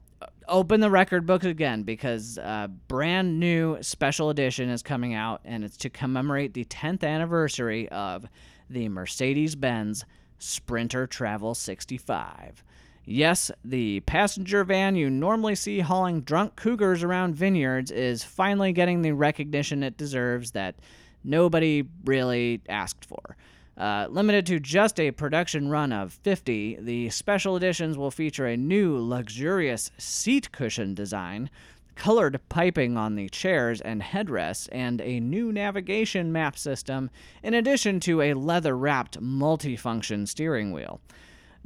open 0.48 0.80
the 0.80 0.90
record 0.90 1.26
book 1.26 1.44
again 1.44 1.84
because 1.84 2.38
a 2.38 2.70
brand 2.88 3.40
new 3.40 3.78
special 3.82 4.30
edition 4.30 4.70
is 4.70 4.84
coming 4.84 5.14
out, 5.14 5.42
and 5.46 5.64
it's 5.64 5.78
to 5.78 5.90
commemorate 5.90 6.54
the 6.54 6.66
10th 6.66 7.04
anniversary 7.04 7.90
of 7.90 8.26
the 8.70 8.90
Mercedes 8.90 9.56
Benz 9.56 10.06
Sprinter 10.40 11.08
Travel 11.08 11.56
65. 11.56 12.64
Yes, 13.08 13.52
the 13.64 14.00
passenger 14.02 14.64
van 14.64 14.96
you 14.96 15.10
normally 15.10 15.54
see 15.56 15.80
hauling 15.80 16.22
drunk 16.22 16.56
cougars 16.56 17.04
around 17.04 17.36
vineyards 17.36 17.92
is 17.92 18.24
finally 18.24 18.74
getting 18.74 19.04
the 19.04 19.12
recognition 19.12 19.84
it 19.84 19.98
deserves 19.98 20.52
that 20.52 20.76
nobody 21.24 21.84
really 22.04 22.62
asked 22.68 23.06
for. 23.06 23.38
Uh, 23.78 24.08
limited 24.10 24.46
to 24.46 24.60
just 24.60 25.00
a 25.00 25.12
production 25.12 25.68
run 25.70 25.92
of 25.92 26.14
50, 26.14 26.78
the 26.80 27.10
special 27.10 27.58
editions 27.58 27.98
will 27.98 28.12
feature 28.12 28.46
a 28.46 28.56
new 28.56 28.98
luxurious 28.98 29.92
seat 29.98 30.52
cushion 30.54 30.94
design, 30.94 31.50
colored 31.96 32.40
piping 32.48 32.96
on 32.96 33.16
the 33.16 33.28
chairs 33.30 33.82
and 33.82 34.02
headrests, 34.02 34.70
and 34.72 35.02
a 35.02 35.20
new 35.20 35.52
navigation 35.52 36.32
map 36.32 36.58
system, 36.58 37.10
in 37.44 37.54
addition 37.54 38.00
to 38.00 38.22
a 38.22 38.34
leather 38.34 38.78
wrapped 38.78 39.20
multifunction 39.22 40.26
steering 40.26 40.72
wheel. 40.72 41.02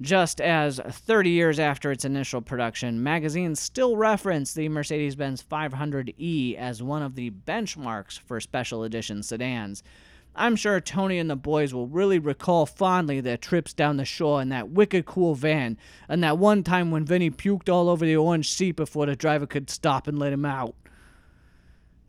Just 0.01 0.39
as 0.39 0.79
30 0.79 1.29
years 1.29 1.59
after 1.59 1.91
its 1.91 2.05
initial 2.05 2.41
production, 2.41 3.03
magazines 3.03 3.59
still 3.59 3.97
reference 3.97 4.53
the 4.53 4.69
Mercedes 4.69 5.15
Benz 5.15 5.43
500e 5.43 6.55
as 6.55 6.81
one 6.81 7.03
of 7.03 7.15
the 7.15 7.31
benchmarks 7.31 8.17
for 8.17 8.39
special 8.39 8.83
edition 8.83 9.21
sedans. 9.21 9.83
I'm 10.39 10.55
sure 10.55 10.79
Tony 10.79 11.19
and 11.19 11.29
the 11.29 11.35
boys 11.35 11.73
will 11.73 11.87
really 11.87 12.17
recall 12.17 12.65
fondly 12.65 13.21
their 13.21 13.37
trips 13.37 13.73
down 13.73 13.97
the 13.97 14.05
shore 14.05 14.41
in 14.41 14.49
that 14.49 14.69
wicked 14.69 15.05
cool 15.05 15.35
van, 15.35 15.77
and 16.07 16.23
that 16.23 16.37
one 16.37 16.63
time 16.63 16.89
when 16.89 17.05
Vinny 17.05 17.29
puked 17.29 17.69
all 17.69 17.89
over 17.89 18.05
the 18.05 18.15
orange 18.15 18.51
seat 18.51 18.71
before 18.71 19.05
the 19.05 19.15
driver 19.15 19.45
could 19.45 19.69
stop 19.69 20.07
and 20.07 20.17
let 20.17 20.33
him 20.33 20.45
out. 20.45 20.75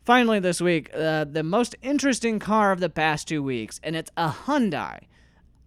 Finally, 0.03 0.39
this 0.39 0.59
week, 0.59 0.89
uh, 0.95 1.25
the 1.25 1.43
most 1.43 1.75
interesting 1.83 2.39
car 2.39 2.71
of 2.71 2.79
the 2.79 2.89
past 2.89 3.27
two 3.27 3.43
weeks, 3.43 3.79
and 3.83 3.95
it's 3.95 4.09
a 4.17 4.29
Hyundai 4.29 5.01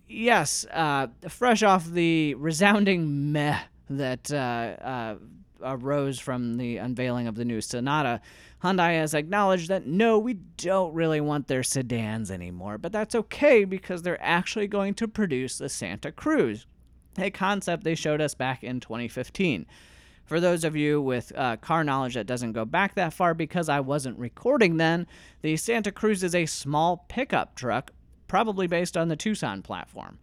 yes, 0.08 0.66
uh, 0.72 1.08
fresh 1.28 1.62
off 1.62 1.86
the 1.86 2.34
resounding 2.34 3.32
meh 3.32 3.58
that 3.90 4.32
uh, 4.32 4.36
uh, 4.36 5.16
arose 5.62 6.18
from 6.18 6.56
the 6.56 6.78
unveiling 6.78 7.26
of 7.26 7.34
the 7.34 7.44
new 7.44 7.60
Sonata, 7.60 8.20
Hyundai 8.64 8.98
has 8.98 9.12
acknowledged 9.12 9.68
that 9.68 9.86
no, 9.86 10.18
we 10.18 10.34
don't 10.56 10.94
really 10.94 11.20
want 11.20 11.48
their 11.48 11.62
sedans 11.62 12.30
anymore, 12.30 12.78
but 12.78 12.92
that's 12.92 13.14
okay 13.14 13.64
because 13.64 14.00
they're 14.00 14.22
actually 14.22 14.66
going 14.66 14.94
to 14.94 15.06
produce 15.06 15.58
the 15.58 15.68
Santa 15.68 16.10
Cruz, 16.10 16.66
a 17.18 17.30
concept 17.30 17.84
they 17.84 17.94
showed 17.94 18.22
us 18.22 18.34
back 18.34 18.64
in 18.64 18.80
2015. 18.80 19.66
For 20.24 20.40
those 20.40 20.64
of 20.64 20.74
you 20.74 21.02
with 21.02 21.30
uh, 21.36 21.58
car 21.58 21.84
knowledge 21.84 22.14
that 22.14 22.26
doesn't 22.26 22.52
go 22.52 22.64
back 22.64 22.94
that 22.94 23.12
far 23.12 23.34
because 23.34 23.68
I 23.68 23.80
wasn't 23.80 24.18
recording 24.18 24.78
then, 24.78 25.06
the 25.42 25.58
Santa 25.58 25.92
Cruz 25.92 26.24
is 26.24 26.34
a 26.34 26.46
small 26.46 27.04
pickup 27.08 27.54
truck 27.54 27.90
probably 28.28 28.66
based 28.66 28.96
on 28.96 29.08
the 29.08 29.16
Tucson 29.16 29.60
platform. 29.60 30.18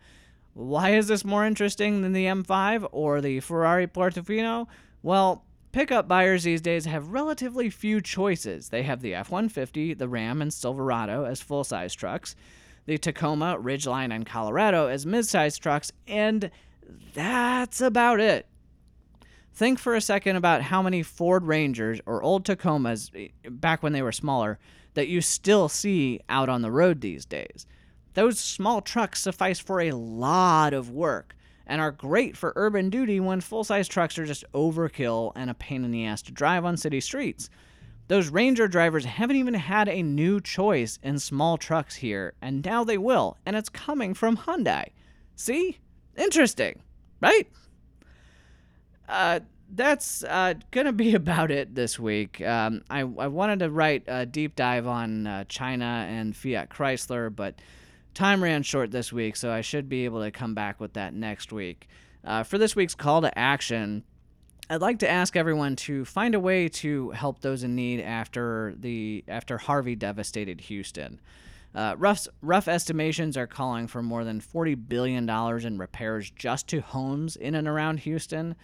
Why 0.55 0.95
is 0.95 1.07
this 1.07 1.23
more 1.23 1.45
interesting 1.45 2.01
than 2.01 2.13
the 2.13 2.25
M5 2.25 2.89
or 2.91 3.21
the 3.21 3.39
Ferrari 3.39 3.85
Portofino? 3.85 4.65
Well, 5.03 5.45
pickup 5.71 6.07
buyers 6.07 6.43
these 6.43 6.61
days 6.61 6.85
have 6.85 7.09
relatively 7.09 7.69
few 7.69 8.01
choices. 8.01 8.69
They 8.69 8.83
have 8.83 9.01
the 9.01 9.15
F 9.15 9.29
150, 9.31 9.93
the 9.93 10.07
Ram, 10.07 10.41
and 10.41 10.53
Silverado 10.53 11.25
as 11.25 11.41
full 11.41 11.63
size 11.63 11.93
trucks, 11.93 12.35
the 12.85 12.97
Tacoma, 12.97 13.57
Ridgeline, 13.59 14.13
and 14.13 14.25
Colorado 14.25 14.87
as 14.87 15.05
mid 15.05 15.25
size 15.25 15.57
trucks, 15.57 15.91
and 16.07 16.51
that's 17.13 17.81
about 17.81 18.19
it. 18.19 18.47
Think 19.53 19.79
for 19.79 19.95
a 19.95 20.01
second 20.01 20.37
about 20.37 20.61
how 20.61 20.81
many 20.81 21.03
Ford 21.03 21.45
Rangers 21.45 21.99
or 22.05 22.23
old 22.23 22.45
Tacomas, 22.45 23.11
eh, 23.15 23.29
back 23.49 23.83
when 23.83 23.93
they 23.93 24.01
were 24.01 24.11
smaller, 24.11 24.59
that 24.93 25.07
you 25.07 25.21
still 25.21 25.69
see 25.69 26.19
out 26.29 26.49
on 26.49 26.61
the 26.61 26.71
road 26.71 27.01
these 27.01 27.25
days. 27.25 27.65
Those 28.13 28.39
small 28.39 28.81
trucks 28.81 29.21
suffice 29.21 29.59
for 29.59 29.81
a 29.81 29.91
lot 29.91 30.73
of 30.73 30.89
work 30.89 31.35
and 31.67 31.81
are 31.81 31.91
great 31.91 32.35
for 32.35 32.53
urban 32.55 32.89
duty 32.89 33.19
when 33.19 33.41
full 33.41 33.63
size 33.63 33.87
trucks 33.87 34.17
are 34.17 34.25
just 34.25 34.43
overkill 34.53 35.31
and 35.35 35.49
a 35.49 35.53
pain 35.53 35.83
in 35.83 35.91
the 35.91 36.05
ass 36.05 36.21
to 36.23 36.31
drive 36.31 36.65
on 36.65 36.77
city 36.77 36.99
streets. 36.99 37.49
Those 38.07 38.29
Ranger 38.29 38.67
drivers 38.67 39.05
haven't 39.05 39.37
even 39.37 39.53
had 39.53 39.87
a 39.87 40.03
new 40.03 40.41
choice 40.41 40.99
in 41.01 41.17
small 41.19 41.57
trucks 41.57 41.95
here, 41.95 42.33
and 42.41 42.65
now 42.65 42.83
they 42.83 42.97
will, 42.97 43.37
and 43.45 43.55
it's 43.55 43.69
coming 43.69 44.13
from 44.13 44.35
Hyundai. 44.35 44.87
See? 45.35 45.77
Interesting, 46.17 46.81
right? 47.21 47.47
uh, 49.11 49.39
that's 49.73 50.23
uh, 50.23 50.55
gonna 50.71 50.93
be 50.93 51.13
about 51.15 51.51
it 51.51 51.75
this 51.75 51.99
week. 51.99 52.41
Um, 52.41 52.81
I 52.89 53.01
I 53.01 53.27
wanted 53.27 53.59
to 53.59 53.69
write 53.69 54.03
a 54.07 54.25
deep 54.25 54.55
dive 54.55 54.87
on 54.87 55.27
uh, 55.27 55.43
China 55.45 56.07
and 56.09 56.35
Fiat 56.35 56.69
Chrysler, 56.69 57.33
but 57.33 57.55
time 58.13 58.43
ran 58.43 58.63
short 58.63 58.91
this 58.91 59.11
week, 59.11 59.35
so 59.35 59.51
I 59.51 59.61
should 59.61 59.89
be 59.89 60.05
able 60.05 60.21
to 60.23 60.31
come 60.31 60.53
back 60.53 60.79
with 60.79 60.93
that 60.93 61.13
next 61.13 61.51
week. 61.51 61.87
Uh, 62.23 62.43
for 62.43 62.57
this 62.57 62.75
week's 62.75 62.95
call 62.95 63.21
to 63.21 63.37
action, 63.37 64.03
I'd 64.69 64.81
like 64.81 64.99
to 64.99 65.09
ask 65.09 65.35
everyone 65.35 65.75
to 65.77 66.05
find 66.05 66.35
a 66.35 66.39
way 66.39 66.69
to 66.69 67.09
help 67.11 67.41
those 67.41 67.63
in 67.63 67.75
need 67.75 68.01
after 68.01 68.73
the 68.77 69.23
after 69.27 69.57
Harvey 69.57 69.95
devastated 69.95 70.61
Houston. 70.61 71.19
Uh, 71.73 71.95
rough 71.97 72.27
rough 72.41 72.67
estimations 72.67 73.37
are 73.37 73.47
calling 73.47 73.87
for 73.87 74.01
more 74.01 74.23
than 74.23 74.39
forty 74.39 74.75
billion 74.75 75.25
dollars 75.25 75.65
in 75.65 75.77
repairs 75.77 76.31
just 76.31 76.67
to 76.67 76.79
homes 76.81 77.35
in 77.35 77.55
and 77.55 77.67
around 77.67 78.01
Houston. 78.01 78.55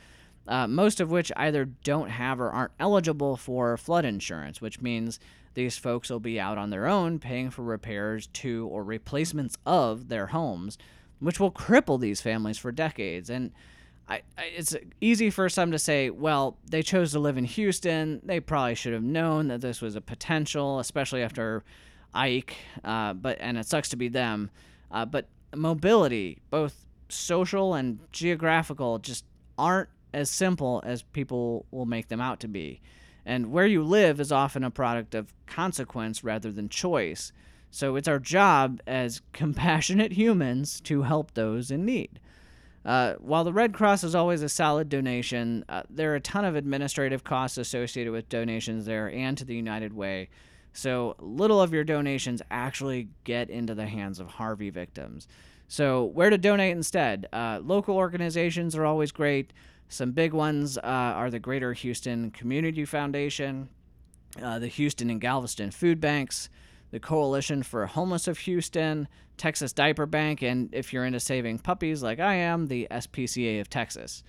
Uh, 0.47 0.65
most 0.65 1.01
of 1.01 1.11
which 1.11 1.29
either 1.35 1.65
don't 1.65 2.09
have 2.09 2.39
or 2.39 2.49
aren't 2.49 2.71
eligible 2.79 3.35
for 3.35 3.75
flood 3.75 4.05
insurance, 4.05 4.61
which 4.61 4.79
means 4.79 5.19
these 5.57 5.75
folks 5.75 6.11
will 6.11 6.19
be 6.19 6.39
out 6.39 6.59
on 6.59 6.69
their 6.69 6.85
own 6.85 7.17
paying 7.17 7.49
for 7.49 7.63
repairs 7.63 8.27
to 8.27 8.67
or 8.71 8.83
replacements 8.83 9.57
of 9.65 10.07
their 10.07 10.27
homes, 10.27 10.77
which 11.19 11.39
will 11.39 11.51
cripple 11.51 11.99
these 11.99 12.21
families 12.21 12.59
for 12.59 12.71
decades. 12.71 13.31
And 13.31 13.51
I, 14.07 14.21
I, 14.37 14.51
it's 14.55 14.75
easy 15.01 15.31
for 15.31 15.49
some 15.49 15.71
to 15.71 15.79
say, 15.79 16.11
well, 16.11 16.59
they 16.69 16.83
chose 16.83 17.11
to 17.13 17.19
live 17.19 17.39
in 17.39 17.43
Houston. 17.43 18.21
They 18.23 18.39
probably 18.39 18.75
should 18.75 18.93
have 18.93 19.01
known 19.01 19.47
that 19.47 19.61
this 19.61 19.81
was 19.81 19.95
a 19.95 20.01
potential, 20.01 20.77
especially 20.77 21.23
after 21.23 21.63
Ike. 22.13 22.55
Uh, 22.83 23.13
but 23.13 23.37
and 23.39 23.57
it 23.57 23.65
sucks 23.65 23.89
to 23.89 23.95
be 23.95 24.09
them. 24.09 24.51
Uh, 24.91 25.05
but 25.05 25.27
mobility, 25.55 26.37
both 26.51 26.85
social 27.09 27.73
and 27.73 27.97
geographical, 28.11 28.99
just 28.99 29.25
aren't 29.57 29.89
as 30.13 30.29
simple 30.29 30.83
as 30.85 31.01
people 31.01 31.65
will 31.71 31.87
make 31.87 32.09
them 32.09 32.21
out 32.21 32.41
to 32.41 32.47
be. 32.47 32.79
And 33.27 33.51
where 33.51 33.65
you 33.65 33.83
live 33.83 34.21
is 34.21 34.31
often 34.31 34.63
a 34.63 34.71
product 34.71 35.13
of 35.13 35.33
consequence 35.45 36.23
rather 36.23 36.49
than 36.49 36.69
choice. 36.69 37.33
So 37.69 37.97
it's 37.97 38.07
our 38.07 38.19
job 38.19 38.79
as 38.87 39.21
compassionate 39.33 40.13
humans 40.13 40.79
to 40.81 41.01
help 41.01 41.33
those 41.33 41.69
in 41.69 41.85
need. 41.85 42.21
Uh, 42.85 43.15
while 43.19 43.43
the 43.43 43.51
Red 43.51 43.73
Cross 43.73 44.05
is 44.05 44.15
always 44.15 44.41
a 44.41 44.47
solid 44.47 44.87
donation, 44.87 45.65
uh, 45.67 45.83
there 45.89 46.13
are 46.13 46.15
a 46.15 46.21
ton 46.21 46.45
of 46.45 46.55
administrative 46.55 47.25
costs 47.25 47.57
associated 47.57 48.13
with 48.13 48.29
donations 48.29 48.85
there 48.85 49.11
and 49.11 49.37
to 49.37 49.43
the 49.43 49.55
United 49.55 49.93
Way. 49.93 50.29
So 50.71 51.17
little 51.19 51.61
of 51.61 51.73
your 51.73 51.83
donations 51.83 52.41
actually 52.49 53.09
get 53.25 53.49
into 53.49 53.75
the 53.75 53.87
hands 53.87 54.21
of 54.21 54.27
Harvey 54.27 54.69
victims. 54.69 55.27
So, 55.67 56.05
where 56.05 56.29
to 56.29 56.37
donate 56.37 56.71
instead? 56.71 57.27
Uh, 57.33 57.59
local 57.61 57.97
organizations 57.97 58.73
are 58.73 58.85
always 58.85 59.11
great. 59.11 59.51
Some 59.89 60.11
big 60.11 60.33
ones 60.33 60.77
uh, 60.77 60.81
are 60.81 61.29
the 61.29 61.39
Greater 61.39 61.73
Houston 61.73 62.31
Community 62.31 62.83
Foundation, 62.85 63.69
uh, 64.41 64.59
the 64.59 64.67
Houston 64.67 65.09
and 65.09 65.21
Galveston 65.21 65.71
Food 65.71 66.01
Banks, 66.01 66.49
the 66.91 66.99
Coalition 66.99 67.63
for 67.63 67.85
Homeless 67.85 68.27
of 68.27 68.37
Houston, 68.39 69.07
Texas 69.37 69.71
Diaper 69.73 70.05
Bank, 70.05 70.41
and 70.41 70.73
if 70.73 70.91
you're 70.91 71.05
into 71.05 71.19
saving 71.19 71.59
puppies 71.59 72.03
like 72.03 72.19
I 72.19 72.35
am, 72.35 72.67
the 72.67 72.87
SPCA 72.91 73.61
of 73.61 73.69
Texas. 73.69 74.23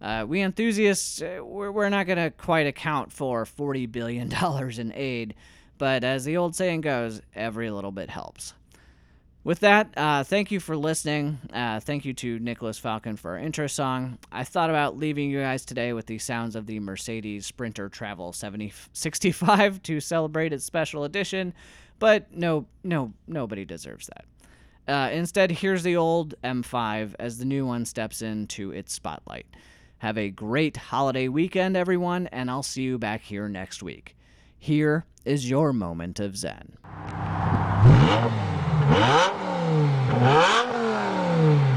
Uh, 0.00 0.24
we 0.26 0.40
enthusiasts, 0.40 1.22
uh, 1.22 1.40
we're, 1.44 1.70
we're 1.70 1.88
not 1.88 2.06
going 2.06 2.18
to 2.18 2.30
quite 2.30 2.66
account 2.66 3.12
for 3.12 3.44
$40 3.44 3.90
billion 3.90 4.32
in 4.78 4.92
aid, 4.94 5.34
but 5.78 6.04
as 6.04 6.24
the 6.24 6.36
old 6.36 6.56
saying 6.56 6.80
goes, 6.80 7.20
every 7.34 7.70
little 7.70 7.92
bit 7.92 8.10
helps. 8.10 8.54
With 9.44 9.60
that, 9.60 9.92
uh, 9.96 10.22
thank 10.22 10.52
you 10.52 10.60
for 10.60 10.76
listening. 10.76 11.38
Uh, 11.52 11.80
thank 11.80 12.04
you 12.04 12.14
to 12.14 12.38
Nicholas 12.38 12.78
Falcon 12.78 13.16
for 13.16 13.32
our 13.32 13.38
intro 13.38 13.66
song. 13.66 14.18
I 14.30 14.44
thought 14.44 14.70
about 14.70 14.96
leaving 14.96 15.30
you 15.30 15.40
guys 15.40 15.64
today 15.64 15.92
with 15.92 16.06
the 16.06 16.18
sounds 16.18 16.54
of 16.54 16.66
the 16.66 16.78
Mercedes 16.78 17.44
Sprinter 17.44 17.88
Travel 17.88 18.32
7065 18.32 19.82
to 19.82 19.98
celebrate 19.98 20.52
its 20.52 20.64
special 20.64 21.02
edition, 21.02 21.54
but 21.98 22.32
no, 22.32 22.66
no, 22.84 23.12
nobody 23.26 23.64
deserves 23.64 24.08
that. 24.08 24.26
Uh, 24.86 25.10
instead, 25.10 25.50
here's 25.50 25.82
the 25.82 25.96
old 25.96 26.34
M5 26.44 27.14
as 27.18 27.38
the 27.38 27.44
new 27.44 27.66
one 27.66 27.84
steps 27.84 28.22
into 28.22 28.70
its 28.70 28.92
spotlight. 28.92 29.46
Have 29.98 30.18
a 30.18 30.30
great 30.30 30.76
holiday 30.76 31.26
weekend, 31.26 31.76
everyone, 31.76 32.28
and 32.28 32.48
I'll 32.48 32.62
see 32.62 32.82
you 32.82 32.98
back 32.98 33.22
here 33.22 33.48
next 33.48 33.82
week. 33.82 34.16
Here 34.56 35.04
is 35.24 35.50
your 35.50 35.72
moment 35.72 36.20
of 36.20 36.36
Zen. 36.36 36.76
Huh? 38.92 39.32
Huh? 40.20 41.71